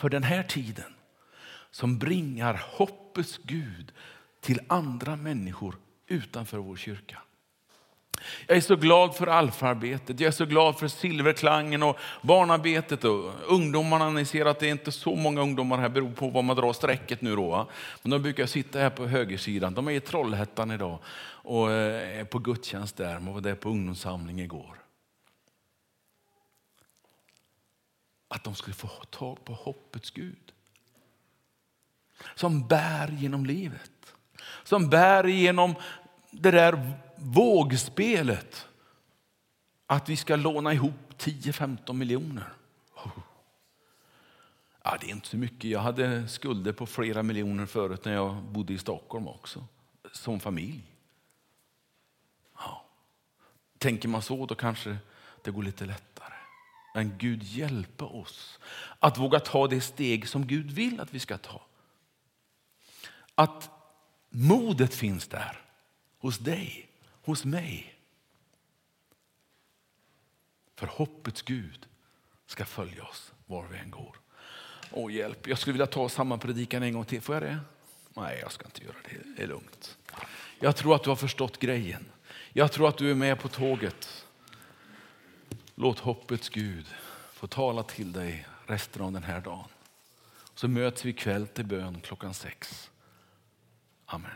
för 0.00 0.08
den 0.08 0.22
här 0.22 0.42
tiden 0.42 0.94
som 1.70 1.98
bringar 1.98 2.62
hoppets 2.66 3.40
Gud 3.42 3.92
till 4.40 4.60
andra 4.68 5.16
människor 5.16 5.76
utanför 6.06 6.58
vår 6.58 6.76
kyrka. 6.76 7.18
Jag 8.46 8.56
är 8.56 8.60
så 8.60 8.76
glad 8.76 9.14
för 9.14 9.26
alfarbetet, 9.26 10.20
jag 10.20 10.28
är 10.28 10.32
så 10.32 10.44
glad 10.44 10.78
för 10.78 10.88
silverklangen 10.88 11.82
och 11.82 11.98
barnarbetet 12.22 13.04
och 13.04 13.32
ungdomarna. 13.48 14.10
Ni 14.10 14.24
ser 14.24 14.46
att 14.46 14.58
det 14.58 14.66
är 14.66 14.70
inte 14.70 14.92
så 14.92 15.16
många 15.16 15.40
ungdomar 15.40 15.78
här, 15.78 15.88
beror 15.88 16.12
på 16.12 16.28
var 16.28 16.42
man 16.42 16.56
drar 16.56 16.72
strecket 16.72 17.22
nu 17.22 17.36
då. 17.36 17.70
Men 18.02 18.10
de 18.10 18.22
brukar 18.22 18.46
sitta 18.46 18.78
här 18.78 18.90
på 18.90 19.06
högersidan. 19.06 19.74
De 19.74 19.88
är 19.88 19.92
i 19.92 20.00
Trollhättan 20.00 20.70
idag 20.70 20.98
och 21.42 21.70
eh, 21.70 22.20
är 22.20 22.24
på 22.24 22.38
gudstjänst 22.38 22.96
där. 22.96 23.14
De 23.14 23.34
var 23.34 23.40
där 23.40 23.54
på 23.54 23.68
ungdomssamling 23.68 24.40
igår. 24.40 24.79
Att 28.32 28.44
de 28.44 28.54
skulle 28.54 28.74
få 28.74 28.88
tag 28.88 29.44
på 29.44 29.52
hoppets 29.52 30.10
Gud. 30.10 30.52
Som 32.34 32.68
bär 32.68 33.08
genom 33.08 33.46
livet. 33.46 34.14
Som 34.64 34.90
bär 34.90 35.24
genom 35.24 35.74
det 36.30 36.50
där 36.50 36.92
vågspelet 37.16 38.66
att 39.86 40.08
vi 40.08 40.16
ska 40.16 40.36
låna 40.36 40.72
ihop 40.72 41.14
10-15 41.18 41.92
miljoner. 41.92 42.52
Ja, 44.82 44.96
det 45.00 45.06
är 45.06 45.10
inte 45.10 45.28
så 45.28 45.36
mycket. 45.36 45.70
Jag 45.70 45.80
hade 45.80 46.28
skulder 46.28 46.72
på 46.72 46.86
flera 46.86 47.22
miljoner 47.22 47.66
förut 47.66 48.04
när 48.04 48.12
jag 48.12 48.42
bodde 48.42 48.72
i 48.72 48.78
Stockholm 48.78 49.28
också, 49.28 49.64
som 50.12 50.40
familj. 50.40 50.82
Ja. 52.56 52.84
Tänker 53.78 54.08
man 54.08 54.22
så, 54.22 54.46
då 54.46 54.54
kanske 54.54 54.96
det 55.42 55.50
går 55.50 55.62
lite 55.62 55.84
lättare. 55.84 56.09
Men 56.94 57.18
Gud 57.18 57.42
hjälper 57.42 58.16
oss 58.16 58.58
att 58.98 59.18
våga 59.18 59.40
ta 59.40 59.66
det 59.66 59.80
steg 59.80 60.28
som 60.28 60.46
Gud 60.46 60.70
vill 60.70 61.00
att 61.00 61.14
vi 61.14 61.18
ska 61.18 61.38
ta. 61.38 61.62
Att 63.34 63.70
modet 64.28 64.94
finns 64.94 65.28
där 65.28 65.60
hos 66.18 66.38
dig 66.38 66.90
hos 67.22 67.44
mig. 67.44 67.94
För 70.74 70.86
hoppets 70.86 71.42
Gud 71.42 71.86
ska 72.46 72.64
följa 72.64 73.04
oss 73.04 73.32
var 73.46 73.66
vi 73.66 73.78
än 73.78 73.90
går. 73.90 74.16
Åh 74.90 75.12
hjälp, 75.12 75.46
jag 75.46 75.58
skulle 75.58 75.72
vilja 75.72 75.86
ta 75.86 76.08
samma 76.08 76.38
predikan 76.38 76.82
en 76.82 76.92
gång 76.92 77.04
till. 77.04 77.20
Får 77.20 77.34
jag 77.34 77.42
det? 77.42 77.60
Nej, 78.14 78.38
jag 78.42 78.52
ska 78.52 78.64
inte 78.64 78.84
göra 78.84 78.96
det. 79.04 79.34
Det 79.36 79.42
är 79.42 79.46
lugnt. 79.46 79.98
Jag 80.58 80.76
tror 80.76 80.94
att 80.94 81.02
du 81.02 81.10
har 81.10 81.16
förstått 81.16 81.58
grejen. 81.58 82.06
Jag 82.52 82.72
tror 82.72 82.88
att 82.88 82.98
du 82.98 83.10
är 83.10 83.14
med 83.14 83.38
på 83.40 83.48
tåget. 83.48 84.26
Låt 85.82 85.98
hoppets 85.98 86.48
Gud 86.48 86.86
få 87.32 87.46
tala 87.46 87.82
till 87.82 88.12
dig 88.12 88.46
resten 88.66 89.02
av 89.02 89.12
den 89.12 89.22
här 89.22 89.40
dagen. 89.40 89.68
Så 90.54 90.68
möts 90.68 91.04
vi 91.04 91.10
ikväll 91.10 91.46
till 91.46 91.64
bön 91.64 92.00
klockan 92.00 92.34
sex. 92.34 92.90
Amen. 94.06 94.30